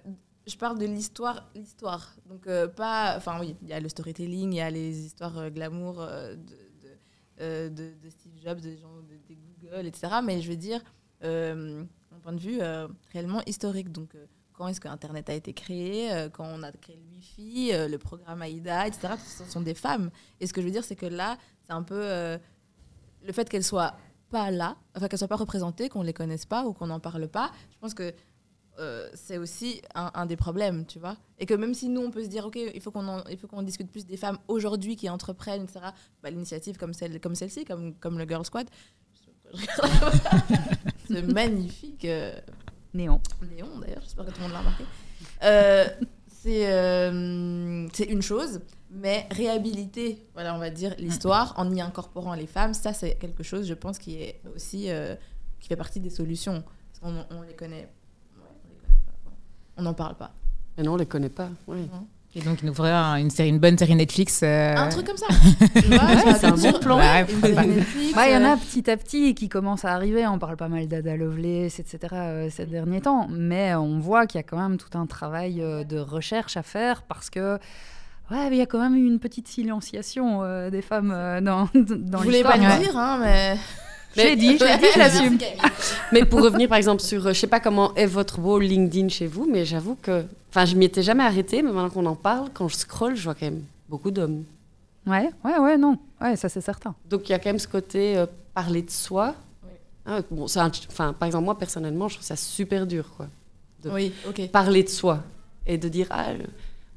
[0.46, 2.14] je parle de l'histoire, l'histoire.
[2.28, 3.14] Donc, euh, pas.
[3.16, 6.38] Enfin, oui, il y a le storytelling, il y a les histoires euh, glamour de,
[7.44, 10.14] de, de, de, Steve Jobs, des gens de, Google, etc.
[10.24, 10.80] Mais je veux dire
[12.22, 13.90] point de vue euh, réellement historique.
[13.92, 17.02] Donc, euh, quand est-ce que Internet a été créé, euh, quand on a créé le
[17.02, 19.14] Wi-Fi, le programme AIDA, etc.
[19.24, 20.10] Ce sont des femmes.
[20.40, 23.64] Et ce que je veux dire, c'est que là, c'est un peu le fait qu'elles
[23.64, 23.94] soient
[24.30, 27.28] pas là, enfin qu'elles soient pas représentées, qu'on les connaisse pas ou qu'on n'en parle
[27.28, 27.52] pas.
[27.72, 28.14] Je pense que
[29.14, 31.16] c'est aussi un, des problèmes, tu vois.
[31.38, 33.90] Et que même si nous, on peut se dire, OK, il faut qu'on qu'on discute
[33.90, 35.80] plus des femmes aujourd'hui qui entreprennent, etc.,
[36.22, 38.68] bah, l'initiative comme celle-ci, comme, celle comme, comme le Girl Squad,
[41.12, 42.32] ce magnifique euh,
[42.94, 43.20] néon.
[43.50, 44.84] Néon, d'ailleurs, j'espère que tout le monde l'a remarqué.
[45.44, 45.86] Euh,
[46.26, 48.60] c'est euh, une chose,
[48.90, 53.42] mais réhabiliter, voilà, on va dire, l'histoire en y incorporant les femmes, ça, c'est quelque
[53.42, 54.88] chose, je pense, qui est aussi
[55.60, 56.64] qui fait partie des solutions.
[57.00, 57.88] Parce on les connaît.
[58.36, 59.30] Ouais, on les connaît pas.
[59.76, 60.34] On n'en parle pas.
[60.76, 61.50] Mais non, on les connaît pas.
[61.68, 61.82] Oui.
[61.82, 62.06] Mmh.
[62.34, 64.40] Et donc, il nous ferait une, série, une bonne série Netflix.
[64.42, 64.74] Euh...
[64.74, 65.26] Un truc comme ça.
[65.74, 66.96] ouais, c'est un bon plan.
[66.96, 70.26] Bah, il bah, y en a petit à petit qui commencent à arriver.
[70.26, 71.98] On parle pas mal d'Ada Lovelace, etc.
[72.12, 73.28] Euh, ces derniers temps.
[73.28, 76.62] Mais on voit qu'il y a quand même tout un travail euh, de recherche à
[76.62, 77.58] faire parce que.
[78.30, 81.10] Ouais, il y a quand même une petite silenciation euh, des femmes
[81.42, 82.22] dans, dans l'histoire.
[82.22, 83.58] Je voulais pas le dire, hein, mais...
[84.16, 85.38] Je l'ai dit, je l'ai dit, je l'assume.
[86.12, 89.26] mais pour revenir par exemple sur, je sais pas comment est votre beau LinkedIn chez
[89.26, 92.48] vous, mais j'avoue que, enfin, je m'y étais jamais arrêtée, mais maintenant qu'on en parle,
[92.52, 94.44] quand je scrolle, je vois quand même beaucoup d'hommes.
[95.06, 96.94] Ouais, ouais, ouais, non, ouais, ça c'est certain.
[97.08, 99.34] Donc il y a quand même ce côté euh, parler de soi.
[99.64, 99.70] Oui.
[100.06, 103.26] Ah, bon, un, enfin, par exemple moi personnellement, je trouve ça super dur, quoi.
[103.82, 104.48] De oui, ok.
[104.50, 105.22] Parler de soi
[105.66, 106.28] et de dire ah,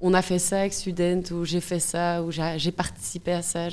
[0.01, 3.70] on a fait ça avec Student ou j'ai fait ça ou j'ai participé à ça.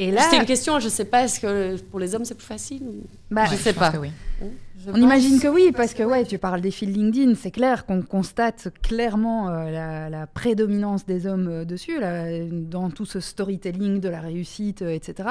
[0.00, 2.36] Et là, c'est une question, je ne sais pas, est-ce que pour les hommes c'est
[2.36, 3.02] plus facile ou...
[3.30, 3.92] bah, Je ne sais pas.
[4.00, 4.10] oui.
[4.40, 7.84] Je On imagine que oui, parce que ouais, tu parles des fils LinkedIn, c'est clair
[7.84, 13.18] qu'on constate clairement euh, la, la, prédominance des hommes euh, dessus, là, dans tout ce
[13.18, 15.28] storytelling de la réussite, euh, etc.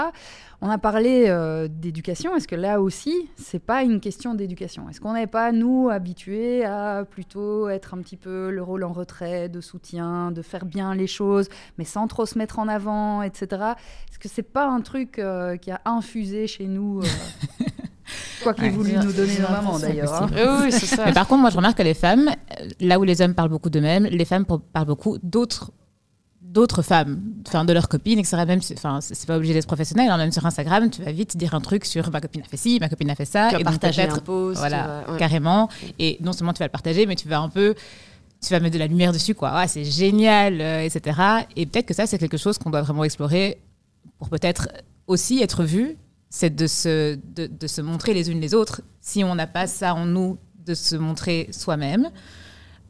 [0.59, 2.35] On a parlé euh, d'éducation.
[2.35, 4.89] Est-ce que là aussi, c'est pas une question d'éducation?
[4.89, 8.91] Est-ce qu'on n'est pas nous habitués à plutôt être un petit peu le rôle en
[8.91, 11.47] retrait, de soutien, de faire bien les choses,
[11.77, 13.45] mais sans trop se mettre en avant, etc.
[14.09, 17.65] Est-ce que c'est pas un truc euh, qui a infusé chez nous euh,
[18.47, 20.23] Quoi qu'il ouais, voulu nous donner nos mamans d'ailleurs.
[20.23, 20.29] Hein.
[20.63, 21.05] Oui, c'est ça.
[21.05, 22.29] Mais par contre, moi je remarque que les femmes,
[22.79, 25.71] là où les hommes parlent beaucoup d'eux-mêmes, les femmes parlent beaucoup d'autres
[26.41, 28.45] d'autres femmes, enfin de leurs copines, etc.
[28.47, 30.09] Même, enfin c'est pas obligé d'être professionnel.
[30.09, 32.55] Hein, même sur Instagram, tu vas vite dire un truc sur ma copine a fait
[32.55, 35.19] ci, ma copine a fait ça, tu et partager un post, voilà, vas, ouais.
[35.19, 35.67] carrément.
[35.99, 37.75] Et non seulement tu vas le partager, mais tu vas un peu
[38.41, 39.51] tu vas mettre de la lumière dessus, quoi.
[39.53, 41.19] Ah, c'est génial, euh, etc.
[41.55, 43.59] Et peut-être que ça, c'est quelque chose qu'on doit vraiment explorer
[44.19, 44.69] pour peut-être
[45.07, 45.97] aussi être vu,
[46.29, 48.81] c'est de se, de, de se montrer les unes les autres.
[49.01, 52.09] Si on n'a pas ça en nous, de se montrer soi-même.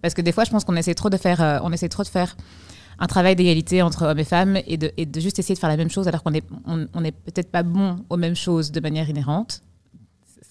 [0.01, 2.03] Parce que des fois, je pense qu'on essaie trop de faire, euh, on essaie trop
[2.03, 2.35] de faire
[2.99, 5.69] un travail d'égalité entre hommes et femmes et de, et de juste essayer de faire
[5.69, 8.71] la même chose alors qu'on est, on, on est peut-être pas bon aux mêmes choses
[8.71, 9.61] de manière inhérente.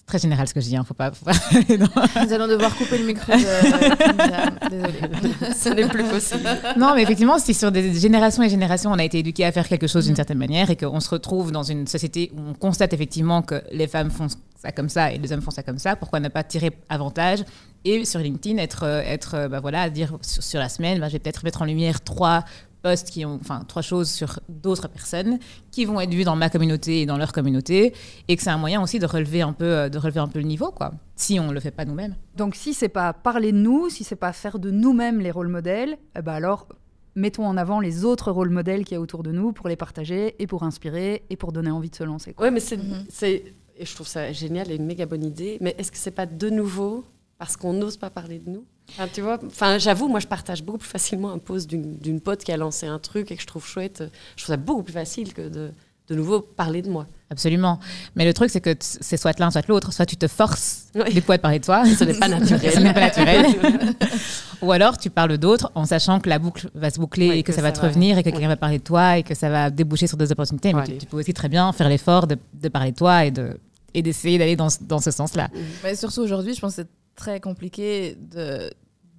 [0.07, 1.11] Très général ce que je dis, hein, faut pas.
[1.11, 1.33] faut pas-.
[2.25, 4.69] Nous allons devoir couper le micro de.
[4.69, 5.53] Désolée.
[5.53, 6.47] Ce n'est plus possible.
[6.77, 9.67] Non, mais effectivement, si sur des générations et générations, on a été éduqué à faire
[9.67, 12.93] quelque chose d'une certaine manière et qu'on se retrouve dans une société où on constate
[12.93, 15.97] effectivement que les femmes font ça comme ça et les hommes font ça comme ça,
[15.97, 17.43] pourquoi ne pas tirer avantage
[17.85, 21.07] et sur LinkedIn être, euh, être euh, bah voilà, dire sur, sur la semaine, bah,
[21.07, 22.43] je vais peut-être mettre en lumière trois
[22.81, 25.39] posts qui ont, enfin trois choses sur d'autres personnes
[25.71, 27.93] qui vont être vues dans ma communauté et dans leur communauté
[28.27, 30.39] et que c'est un moyen aussi de relever un peu, euh, de relever un peu
[30.39, 30.91] le niveau, quoi.
[31.15, 32.15] Si on le fait pas nous-mêmes.
[32.35, 35.47] Donc si c'est pas parler de nous, si c'est pas faire de nous-mêmes les rôles
[35.49, 36.67] modèles, eh ben alors
[37.15, 39.75] mettons en avant les autres rôles modèles qu'il y a autour de nous pour les
[39.75, 42.35] partager et pour inspirer et pour donner envie de se lancer.
[42.37, 43.05] Ouais, mais c'est, Mhm.
[43.09, 43.43] c'est,
[43.75, 45.57] et je trouve ça génial et une méga bonne idée.
[45.61, 47.05] Mais est-ce que c'est pas de nouveau
[47.39, 48.65] parce qu'on n'ose pas parler de nous?
[48.89, 52.21] Enfin, tu vois, enfin, j'avoue, moi, je partage beaucoup plus facilement un post d'une, d'une
[52.21, 54.03] pote qui a lancé un truc et que je trouve chouette.
[54.35, 55.71] Je trouve ça beaucoup plus facile que de,
[56.09, 57.05] de nouveau parler de moi.
[57.29, 57.79] Absolument.
[58.15, 59.91] Mais le truc, c'est que c'est soit l'un, soit l'autre.
[59.91, 61.13] Soit tu te forces Oui.
[61.13, 61.83] des fois à parler de toi.
[61.85, 62.71] Ce n'est pas naturel.
[62.73, 63.45] Ce n'est pas naturel.
[64.61, 67.43] Ou alors tu parles d'autres en sachant que la boucle va se boucler Ouais, et
[67.43, 68.31] que, que ça va te va- revenir et que ouais.
[68.33, 70.73] quelqu'un va parler de toi et que ça va déboucher sur des opportunités.
[70.73, 73.31] Mais tu, tu peux aussi très bien faire l'effort de, de parler de toi et
[73.31, 73.59] de
[73.93, 75.49] et d'essayer d'aller dans, ce- dans ce sens-là.
[75.83, 78.69] Mais surtout aujourd'hui, je pense que c'est très compliqué de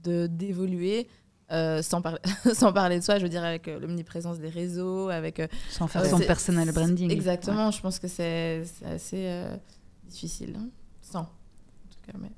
[0.05, 1.07] de- d'évoluer
[1.51, 2.21] euh, sans, parler
[2.55, 3.19] sans parler de soi.
[3.19, 5.41] Je veux dire, avec euh, l'omniprésence des réseaux, avec.
[5.41, 7.11] euh, Sans faire son personnel branding.
[7.11, 9.55] Exactement, je pense que c'est c'est assez euh,
[10.05, 10.57] difficile.
[10.59, 10.69] hein.
[11.03, 11.21] Sans.
[11.21, 11.25] En
[11.91, 12.31] tout cas, mais...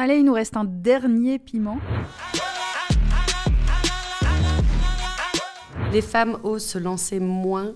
[0.00, 1.78] Allez, il nous reste un dernier piment.
[5.92, 7.74] Les femmes osent se lancer moins.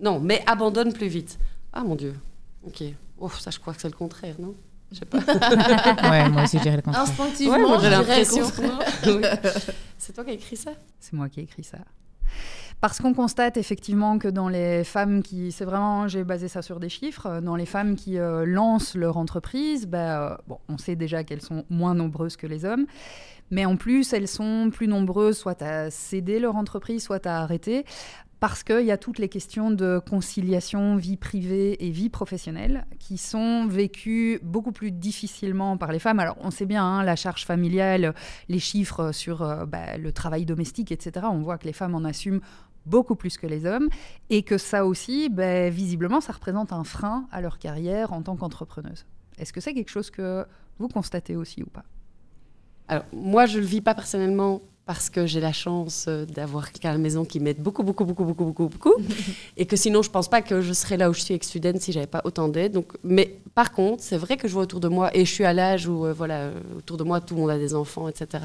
[0.00, 1.38] Non, mais abandonnent plus vite.
[1.72, 2.14] Ah mon Dieu.
[2.66, 2.82] Ok.
[3.18, 4.54] Oh, ça, je crois que c'est le contraire, non?
[4.92, 5.18] Je sais pas.
[6.10, 7.02] Ouais, moi aussi, je dirais le contraire.
[7.02, 8.44] Instinctivement, Ouais, moi, j'ai l'impression.
[8.44, 8.88] le contraire.
[9.06, 9.22] Oui.
[9.98, 10.72] C'est toi qui as écrit ça?
[11.00, 11.78] C'est moi qui ai écrit ça.
[12.80, 16.80] Parce qu'on constate effectivement que dans les femmes qui, c'est vraiment, j'ai basé ça sur
[16.80, 20.76] des chiffres, euh, dans les femmes qui euh, lancent leur entreprise, bah, euh, bon, on
[20.76, 22.84] sait déjà qu'elles sont moins nombreuses que les hommes,
[23.50, 27.86] mais en plus elles sont plus nombreuses soit à céder leur entreprise, soit à arrêter,
[28.46, 33.16] parce qu'il y a toutes les questions de conciliation vie privée et vie professionnelle qui
[33.16, 36.20] sont vécues beaucoup plus difficilement par les femmes.
[36.20, 38.14] Alors on sait bien, hein, la charge familiale,
[38.50, 42.04] les chiffres sur euh, bah, le travail domestique, etc., on voit que les femmes en
[42.04, 42.42] assument
[42.84, 43.88] beaucoup plus que les hommes
[44.28, 48.36] et que ça aussi, bah, visiblement, ça représente un frein à leur carrière en tant
[48.36, 49.06] qu'entrepreneuse.
[49.38, 50.44] Est-ce que c'est quelque chose que
[50.78, 51.84] vous constatez aussi ou pas?
[52.88, 56.90] Alors, moi, je le vis pas personnellement parce que j'ai la chance euh, d'avoir quelqu'un
[56.90, 58.94] à la maison qui m'aide beaucoup, beaucoup, beaucoup, beaucoup, beaucoup, beaucoup.
[59.56, 61.78] et que sinon, je pense pas que je serais là où je suis avec Student
[61.80, 62.72] si j'avais pas autant d'aide.
[62.72, 65.44] Donc, mais par contre, c'est vrai que je vois autour de moi, et je suis
[65.44, 68.08] à l'âge où, euh, voilà, euh, autour de moi, tout le monde a des enfants,
[68.08, 68.44] etc.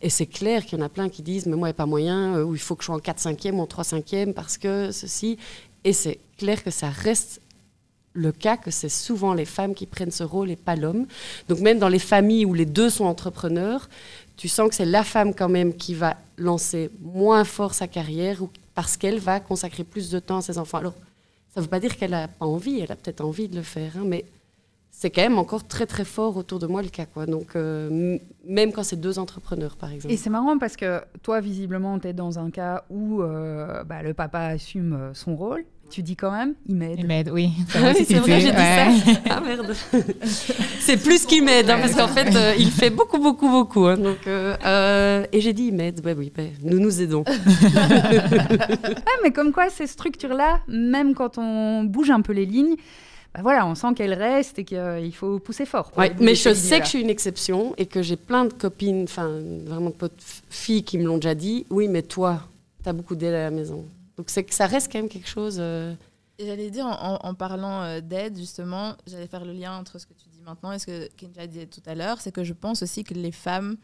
[0.00, 1.82] Et c'est clair qu'il y en a plein qui disent, mais moi, il n'y a
[1.82, 4.56] pas moyen, euh, ou il faut que je sois en 4-5e ou en 3-5e parce
[4.56, 5.38] que ceci.
[5.84, 7.40] Et c'est clair que ça reste
[8.14, 11.06] le cas que c'est souvent les femmes qui prennent ce rôle et pas l'homme.
[11.48, 13.88] Donc même dans les familles où les deux sont entrepreneurs,
[14.38, 18.40] tu sens que c'est la femme quand même qui va lancer moins fort sa carrière
[18.42, 20.78] ou parce qu'elle va consacrer plus de temps à ses enfants.
[20.78, 20.94] Alors,
[21.52, 23.62] ça ne veut pas dire qu'elle n'a pas envie, elle a peut-être envie de le
[23.62, 24.24] faire, hein, mais
[25.00, 27.06] c'est quand même encore très très fort autour de moi le cas.
[27.06, 27.24] Quoi.
[27.26, 30.12] Donc euh, même quand c'est deux entrepreneurs, par exemple.
[30.12, 34.02] Et c'est marrant parce que toi, visiblement, tu es dans un cas où euh, bah,
[34.02, 35.64] le papa assume euh, son rôle.
[35.88, 36.98] Tu dis quand même, il m'aide.
[36.98, 37.50] Il m'aide, oui.
[37.68, 39.14] Ça Ah oui, c'est vrai, j'ai dit ouais.
[39.14, 39.20] ça.
[39.30, 39.72] Ah merde.
[40.80, 43.86] c'est plus qu'il m'aide, hein, parce qu'en fait, euh, il fait beaucoup, beaucoup, beaucoup.
[43.86, 46.04] hein, donc, euh, euh, et j'ai dit, il m'aide.
[46.04, 47.24] Ouais, oui, ben, nous nous aidons.
[47.80, 52.76] Ah, mais comme quoi, ces structures-là, même quand on bouge un peu les lignes,
[53.34, 55.92] bah voilà, on sent qu'elles restent et qu'il faut pousser fort.
[55.96, 59.04] Ouais, mais je sais que je suis une exception et que j'ai plein de copines,
[59.04, 59.28] enfin,
[59.66, 61.66] vraiment de potes filles qui me l'ont déjà dit.
[61.70, 62.42] Oui, mais toi,
[62.82, 63.84] tu as beaucoup d'aide à la maison.
[64.16, 65.58] Donc, c'est que ça reste quand même quelque chose.
[65.60, 65.94] euh,
[66.38, 70.28] J'allais dire, en, parlant euh, d'aide, justement, j'allais faire le lien entre ce que tu
[70.28, 73.04] dis maintenant et ce que Kenja disait tout à l'heure, c'est que je pense aussi
[73.04, 73.76] que les femmes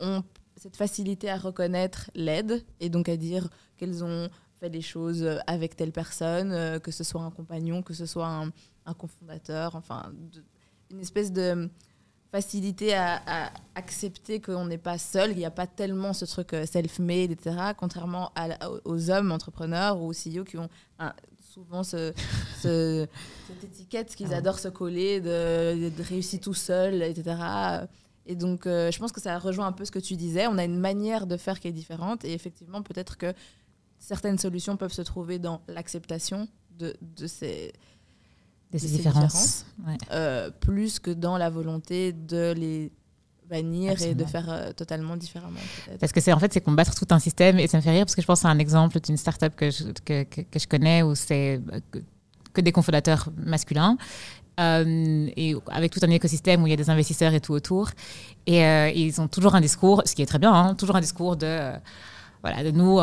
[0.00, 0.22] ont
[0.56, 4.28] cette facilité à reconnaître l'aide et donc à dire qu'elles ont
[4.60, 8.26] fait des choses avec telle personne, euh, que ce soit un compagnon, que ce soit
[8.28, 8.50] un,
[8.86, 10.44] un cofondateur, enfin, de-
[10.90, 11.68] une espèce de
[12.30, 16.52] facilité à, à accepter qu'on n'est pas seul, il n'y a pas tellement ce truc
[16.52, 18.48] euh, self-made, etc., contrairement à
[18.84, 20.68] aux hommes entrepreneurs ou CEO qui ont
[20.98, 21.14] un-
[21.52, 22.12] souvent ce,
[22.60, 23.06] ce-
[23.46, 27.36] cette étiquette qu'ils adorent se coller de, de réussir tout seul, etc.
[28.26, 30.46] Et donc, euh, je pense que ça rejoint un peu ce que tu disais.
[30.48, 32.24] On a une manière de faire qui est différente.
[32.24, 33.32] Et effectivement, peut-être que
[33.98, 37.72] certaines solutions peuvent se trouver dans l'acceptation de, de ces,
[38.74, 39.64] De ces ces différences.
[39.86, 39.96] Ouais.
[40.12, 42.92] euh, plus que dans la volonté de les
[43.48, 45.60] bannir et de faire euh, totalement différemment.
[46.00, 48.04] Parce que c'est en fait c'est combattre tout un système et ça me fait rire
[48.06, 50.66] parce que je pense à un exemple d'une start-up que je, que, que, que je
[50.66, 51.98] connais où c'est euh, que,
[52.54, 53.96] que des cofondateurs masculins
[54.60, 57.90] euh, et avec tout un écosystème où il y a des investisseurs et tout autour
[58.46, 61.00] et euh, ils ont toujours un discours, ce qui est très bien, hein, toujours un
[61.00, 61.76] discours de euh,
[62.42, 62.98] voilà de nous.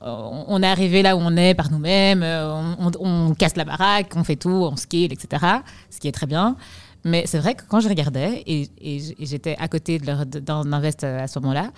[0.00, 4.24] On est arrivé là où on est par nous-mêmes, euh, on, casse la baraque, on
[4.24, 5.44] fait tout, on scale, etc.
[5.90, 6.56] Ce qui est très bien.
[7.04, 8.68] Mais c'est vrai que quand je regardais, et,
[9.20, 11.70] j'étais à côté de d'un invest à ce moment-là,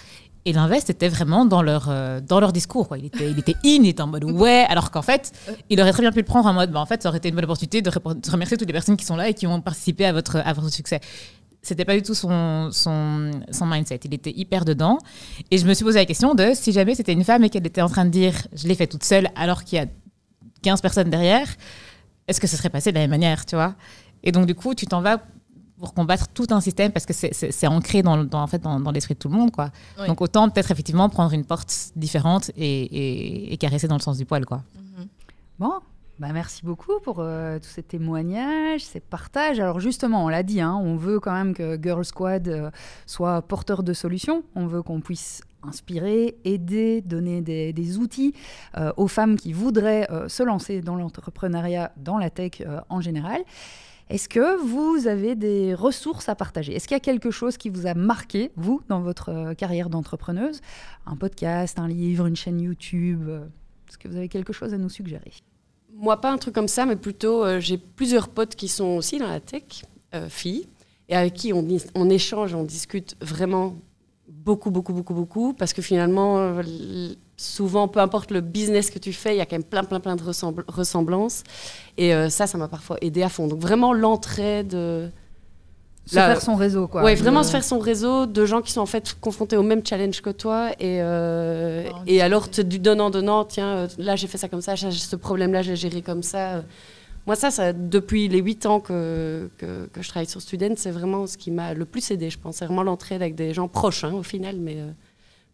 [0.45, 2.89] et l'invest était vraiment dans leur, euh, dans leur discours.
[2.89, 2.99] Quoi.
[2.99, 5.33] Il, était, in, il était en mode ouais, alors qu'en fait,
[5.71, 7.29] il aurait très bien pu le prendre en mode bah, en fait, ça aurait été
[7.29, 7.91] une bonne opportunité de
[8.31, 10.71] remercier toutes les personnes qui sont là et qui ont participé à votre, à votre
[10.71, 11.01] succès.
[11.63, 14.01] C'était pas du tout son, son, son mindset.
[14.05, 14.99] Il était hyper dedans.
[15.53, 17.67] Et je me suis posé la question de si jamais c'était une femme et qu'elle
[17.67, 19.87] était en train de dire je l'ai fait toute seule alors qu'il y a
[20.63, 21.47] 15 personnes derrière,
[22.27, 23.75] est-ce que ce serait passé de la même manière, tu vois?
[24.25, 25.19] Et donc, du coup, tu t'en vas
[25.79, 28.93] pour combattre tout un système parce que c'est- ancré dans, dans, en fait, dans, dans
[28.93, 29.71] l'esprit de tout le monde, quoi.
[30.01, 30.07] Oui.
[30.07, 34.17] Donc, autant peut-être effectivement prendre une porte différente et, et, et caresser dans le sens
[34.19, 34.63] du poil, quoi.
[34.77, 35.07] Mhm.
[35.59, 35.73] Bon,
[36.23, 39.59] bah merci beaucoup pour euh, tous ces témoignages, ces partages.
[39.59, 42.71] Alors justement, on l'a dit, hein, on veut quand même que Girl Squad euh,
[43.07, 44.45] soit porteur de solutions.
[44.55, 48.35] On veut qu'on puisse inspirer, aider, donner des, outils
[48.79, 53.43] euh, aux femmes qui voudraient se lancer dans l'entrepreneuriat, dans la tech en général.
[54.09, 56.73] Est-ce que vous avez des ressources à partager?
[56.73, 60.61] Est-ce qu'il y a quelque chose qui vous a marqué, vous, dans votre carrière d'entrepreneuse?
[61.05, 63.29] Un podcast, un livre, une chaîne YouTube?
[63.89, 65.33] Est-ce que vous avez quelque chose à nous suggérer?
[65.95, 69.19] Moi, pas un truc comme ça, mais plutôt, euh, j'ai plusieurs potes qui sont aussi
[69.19, 69.85] dans la tech,
[70.15, 70.67] euh, filles,
[71.09, 73.77] et avec qui on, on échange, on discute vraiment
[74.27, 76.63] beaucoup, beaucoup, beaucoup, beaucoup, parce que finalement, euh,
[77.37, 80.01] souvent, peu importe le business que tu fais, il y a quand même plein, plein,
[80.01, 81.45] plein de ressembl- ressemblances.
[81.99, 83.47] Et ça, ça m'a parfois aidé à fond.
[83.47, 84.75] Donc vraiment l'entraide.
[86.05, 87.05] Se Là, faire son réseau, quoi.
[87.05, 89.63] ouais, vraiment Euh, se faire son réseau de gens qui sont en fait confrontés au
[89.63, 93.89] même challenge que toi et, euh, Ah, et alors te du donnant donnant tiens euh,
[93.99, 96.63] là j'ai fait ça comme ça ce problème là j'ai géré comme ça euh.
[97.27, 100.91] moi ça, ça depuis les 8 ans que, que, que je travaille sur Student c'est
[100.91, 102.57] vraiment ce qui m'a le plus aidé je pense.
[102.57, 104.91] C'est vraiment l'entraide avec des gens proches hein, au final mais euh,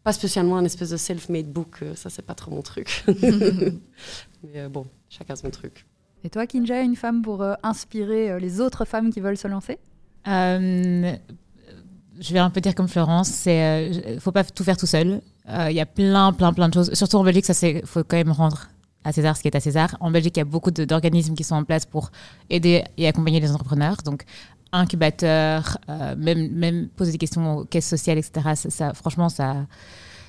[0.03, 3.05] pas spécialement un espèce de self-made book ça c'est pas trop mon truc.
[4.43, 5.87] Mais euh, bon chacun son truc.
[6.25, 9.47] Et toi, Kinja, une femme pour euh, inspirer euh, les autres femmes qui veulent se
[9.49, 9.79] lancer?
[12.21, 15.21] Je vais un peu dire comme Florence, c'est euh, faut pas tout faire tout seul.
[15.49, 16.93] Euh, Il y a plein, plein, plein de choses.
[16.95, 18.69] Surtout en Belgique, ça c'est faut quand même rendre
[19.05, 19.97] à César ce qui est à César.
[20.01, 22.11] En Belgique, il y a beaucoup d'organismes qui sont en place pour
[22.51, 23.97] aider et accompagner les entrepreneurs.
[24.05, 24.25] Donc
[24.73, 28.51] incubateurs, euh, même poser des questions aux caisses sociales, etc.
[28.69, 29.67] Ça, franchement, ça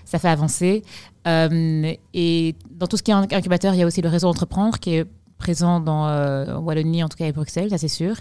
[0.10, 0.84] ça fait avancer.
[1.28, 4.80] Euh, et dans tout ce qui est incubateur, il y a aussi le réseau Entreprendre
[4.80, 5.06] qui est
[5.40, 8.16] présent dans euh, en Wallonie, en tout cas à Bruxelles, ça c'est sûr.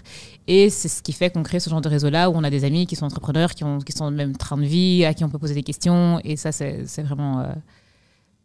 [0.47, 2.63] Et c'est ce qui fait qu'on crée ce genre de réseau-là où on a des
[2.63, 5.13] amis qui sont entrepreneurs, qui, ont, qui sont dans le même train de vie, à
[5.13, 6.19] qui on peut poser des questions.
[6.23, 7.41] Et ça, c'est c'est vraiment.
[7.41, 7.53] euh,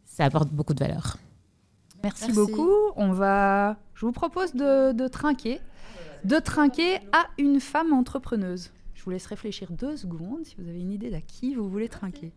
[0.05, 1.17] ça apporte beaucoup de valeur.
[2.03, 2.35] Merci, Merci.
[2.39, 2.69] beaucoup.
[2.95, 3.77] On va.
[3.95, 5.59] Je vous propose de, de trinquer,
[6.23, 8.71] de trinquer à une femme entrepreneuse.
[8.93, 11.89] Je vous laisse réfléchir deux secondes si vous avez une idée d'à qui vous voulez
[11.89, 12.31] trinquer.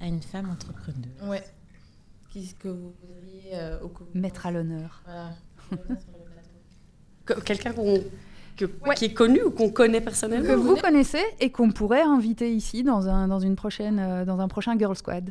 [0.00, 1.22] À une femme entrepreneuse.
[1.24, 1.42] Ouais.
[2.32, 3.76] Qu'est-ce que vous voudriez euh,
[4.14, 5.02] Mettre à l'honneur.
[5.04, 5.30] Voilà.
[7.44, 7.72] Quelqu'un
[8.56, 12.52] que- qui est connu ou qu'on connaît personnellement Que vous connaissez et qu'on pourrait inviter
[12.52, 15.30] ici dans un, dans une prochaine, euh, dans un prochain Girl Squad.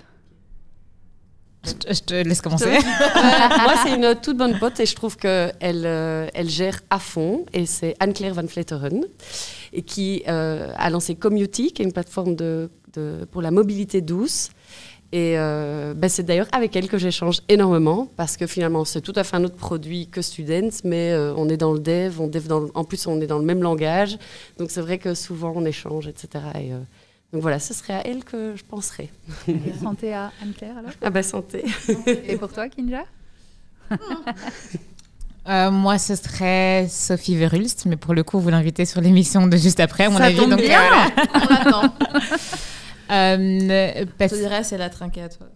[1.64, 2.72] Je, te- je te laisse commencer.
[3.16, 5.54] Moi, c'est une toute bonne pote et je trouve qu'elle
[5.86, 7.46] euh, elle gère à fond.
[7.54, 9.04] Et c'est Anne-Claire Van Vleteren
[9.74, 14.02] et qui euh, a lancé Commuty, qui est une plateforme de, de- pour la mobilité
[14.02, 14.50] douce.
[15.14, 19.12] Et euh, ben, c'est d'ailleurs avec elle que j'échange énormément parce que finalement, c'est tout
[19.18, 22.28] à fait un autre produit que Students, mais euh, on est dans le dev, on
[22.28, 24.18] dev dans le- en plus, on est dans le même langage.
[24.58, 26.30] Donc, c'est vrai que souvent, on échange, etc.
[26.56, 26.78] Et, euh,
[27.34, 29.10] donc voilà, ce serait à elle que je penserais.
[29.84, 30.92] Santé à Anne-Claire alors?
[31.02, 31.66] Ah bah santé.
[32.28, 33.04] Et pour toi, Kinja?
[35.50, 39.58] Euh, moi, ce serait Sophie Verhulst, mais pour le coup, vous l'invitez sur l'émission de
[39.58, 40.36] juste après, à mon Ça avis.
[40.38, 40.80] tombe donc, bien.
[40.80, 41.94] euh, On l'attend.
[43.12, 45.48] Euh, Je te dirais, c'est la trinquée à toi.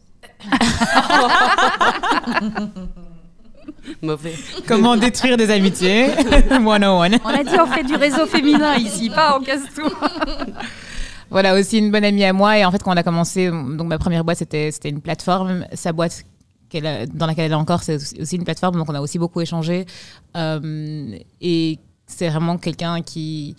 [4.01, 4.33] Mauvais.
[4.67, 6.09] Comment détruire des amitiés?
[6.49, 6.83] 101.
[6.89, 7.09] On a
[7.43, 9.89] dit on fait du réseau féminin ici, pas on casse tout.
[11.31, 12.57] Voilà, aussi une bonne amie à moi.
[12.59, 15.65] Et en fait, quand on a commencé, donc ma première boîte, c'était c'était une plateforme.
[15.73, 16.23] Sa boîte,
[16.75, 18.75] a- dans laquelle elle est encore, c'est aussi- aussi une plateforme.
[18.75, 19.85] Donc, on a aussi beaucoup échangé.
[20.37, 23.55] Euh, et c'est vraiment quelqu'un qui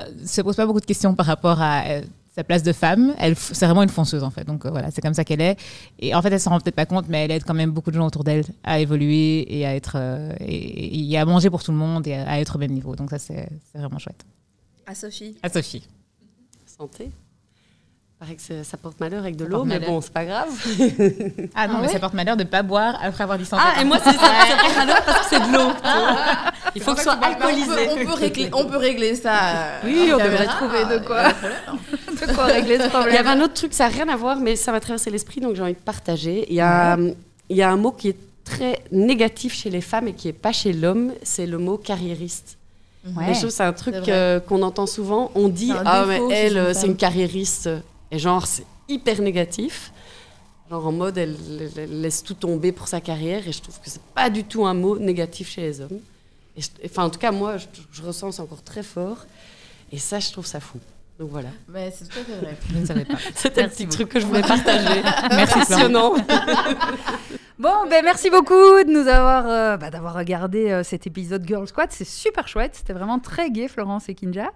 [0.00, 2.00] euh, se pose pas beaucoup de questions par rapport à euh,
[2.38, 3.14] sa place de femme.
[3.18, 4.44] Elle, c'est vraiment une fonceuse en fait.
[4.44, 5.56] Donc euh, voilà, c'est comme ça qu'elle est.
[5.98, 7.90] Et en fait, elle s'en rend peut-être pas compte, mais elle aide quand même beaucoup
[7.90, 11.64] de gens autour d'elle à évoluer et à être euh, et, et à manger pour
[11.64, 12.94] tout le monde et à, à être au même niveau.
[12.94, 14.24] Donc ça, c'est c'est vraiment chouette.
[14.86, 15.36] À Sophie.
[15.42, 15.82] À Sophie.
[16.64, 17.10] Santé.
[18.20, 20.48] Paraît que ça porte malheur avec de Ça l'eau, mais bon, c'est pas grave.
[21.54, 23.62] Ah non, Ah mais ouais ça porte malheur de pas boire après avoir dit santé.
[23.64, 25.70] Ah, et moi, c'est ça, ça porte malheur parce que c'est de l'eau.
[26.74, 27.88] Il faut que ce soit On peut, alcoolisé.
[27.90, 29.34] on peut régler, on peut régler ça.
[29.38, 31.32] euh, Oui, en on devrait trouver de quoi.
[32.22, 32.32] Euh, voilà.
[32.32, 34.38] De quoi régler ce Il y avait un autre truc, ça n'a rien à voir,
[34.40, 36.46] mais ça m'a traversé l'esprit, donc j'ai envie de partager.
[36.48, 36.96] Il y, a,
[37.48, 40.32] il y a un mot qui est très négatif chez les femmes et qui n'est
[40.32, 42.56] pas chez l'homme, c'est le mot carriériste.
[43.06, 43.26] Ouais.
[43.28, 45.30] Je trouve que c'est un truc euh, qu'on entend souvent.
[45.34, 47.68] On dit Ah, mais elle, euh, c'est une carriériste.
[48.10, 49.92] Et genre, c'est hyper négatif.
[50.70, 53.46] Genre en mode, elle, elle- elle laisse tout tomber pour sa carrière.
[53.48, 56.00] Et je trouve que c'est pas du tout un mot négatif chez les hommes.
[56.84, 59.18] Enfin, en tout cas, moi, je, je ressens encore très fort.
[59.92, 60.78] Et ça, je trouve ça fou.
[61.18, 61.48] Donc voilà.
[61.68, 62.56] Mais c'est tout à fait vrai.
[62.72, 63.14] Je ne savais pas.
[63.34, 65.02] C'était le Merci petit truc que je voulais partager.
[65.30, 65.68] Merci, Florence.
[65.68, 66.14] Passionnant.
[67.58, 71.66] Bon, ben merci beaucoup de nous avoir, euh, bah, d'avoir regardé euh, cet épisode Girl
[71.66, 71.90] Squad.
[71.90, 72.76] C'est super chouette.
[72.76, 74.52] C'était vraiment très gai, Florence et Kinja.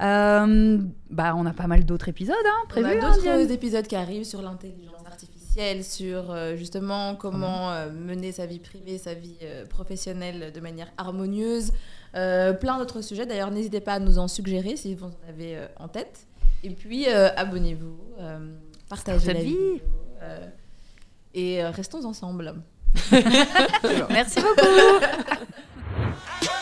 [0.00, 0.78] Euh,
[1.10, 2.98] bah, on a pas mal d'autres épisodes hein, On prévus.
[2.98, 8.32] a hein, d'autres épisodes qui arrivent sur l'intelligence artificielle, sur euh, justement comment euh, mener
[8.32, 11.72] sa vie privée, sa vie euh, professionnelle de manière harmonieuse.
[12.16, 13.26] Euh, plein d'autres sujets.
[13.26, 16.26] D'ailleurs, n'hésitez pas à nous en suggérer si vous en avez euh, en tête.
[16.62, 18.54] Et puis, euh, abonnez-vous, euh,
[18.88, 19.50] partagez la vie.
[19.50, 19.80] vidéo.
[20.22, 20.46] euh,
[21.34, 22.54] et restons ensemble.
[24.10, 24.66] Merci beaucoup.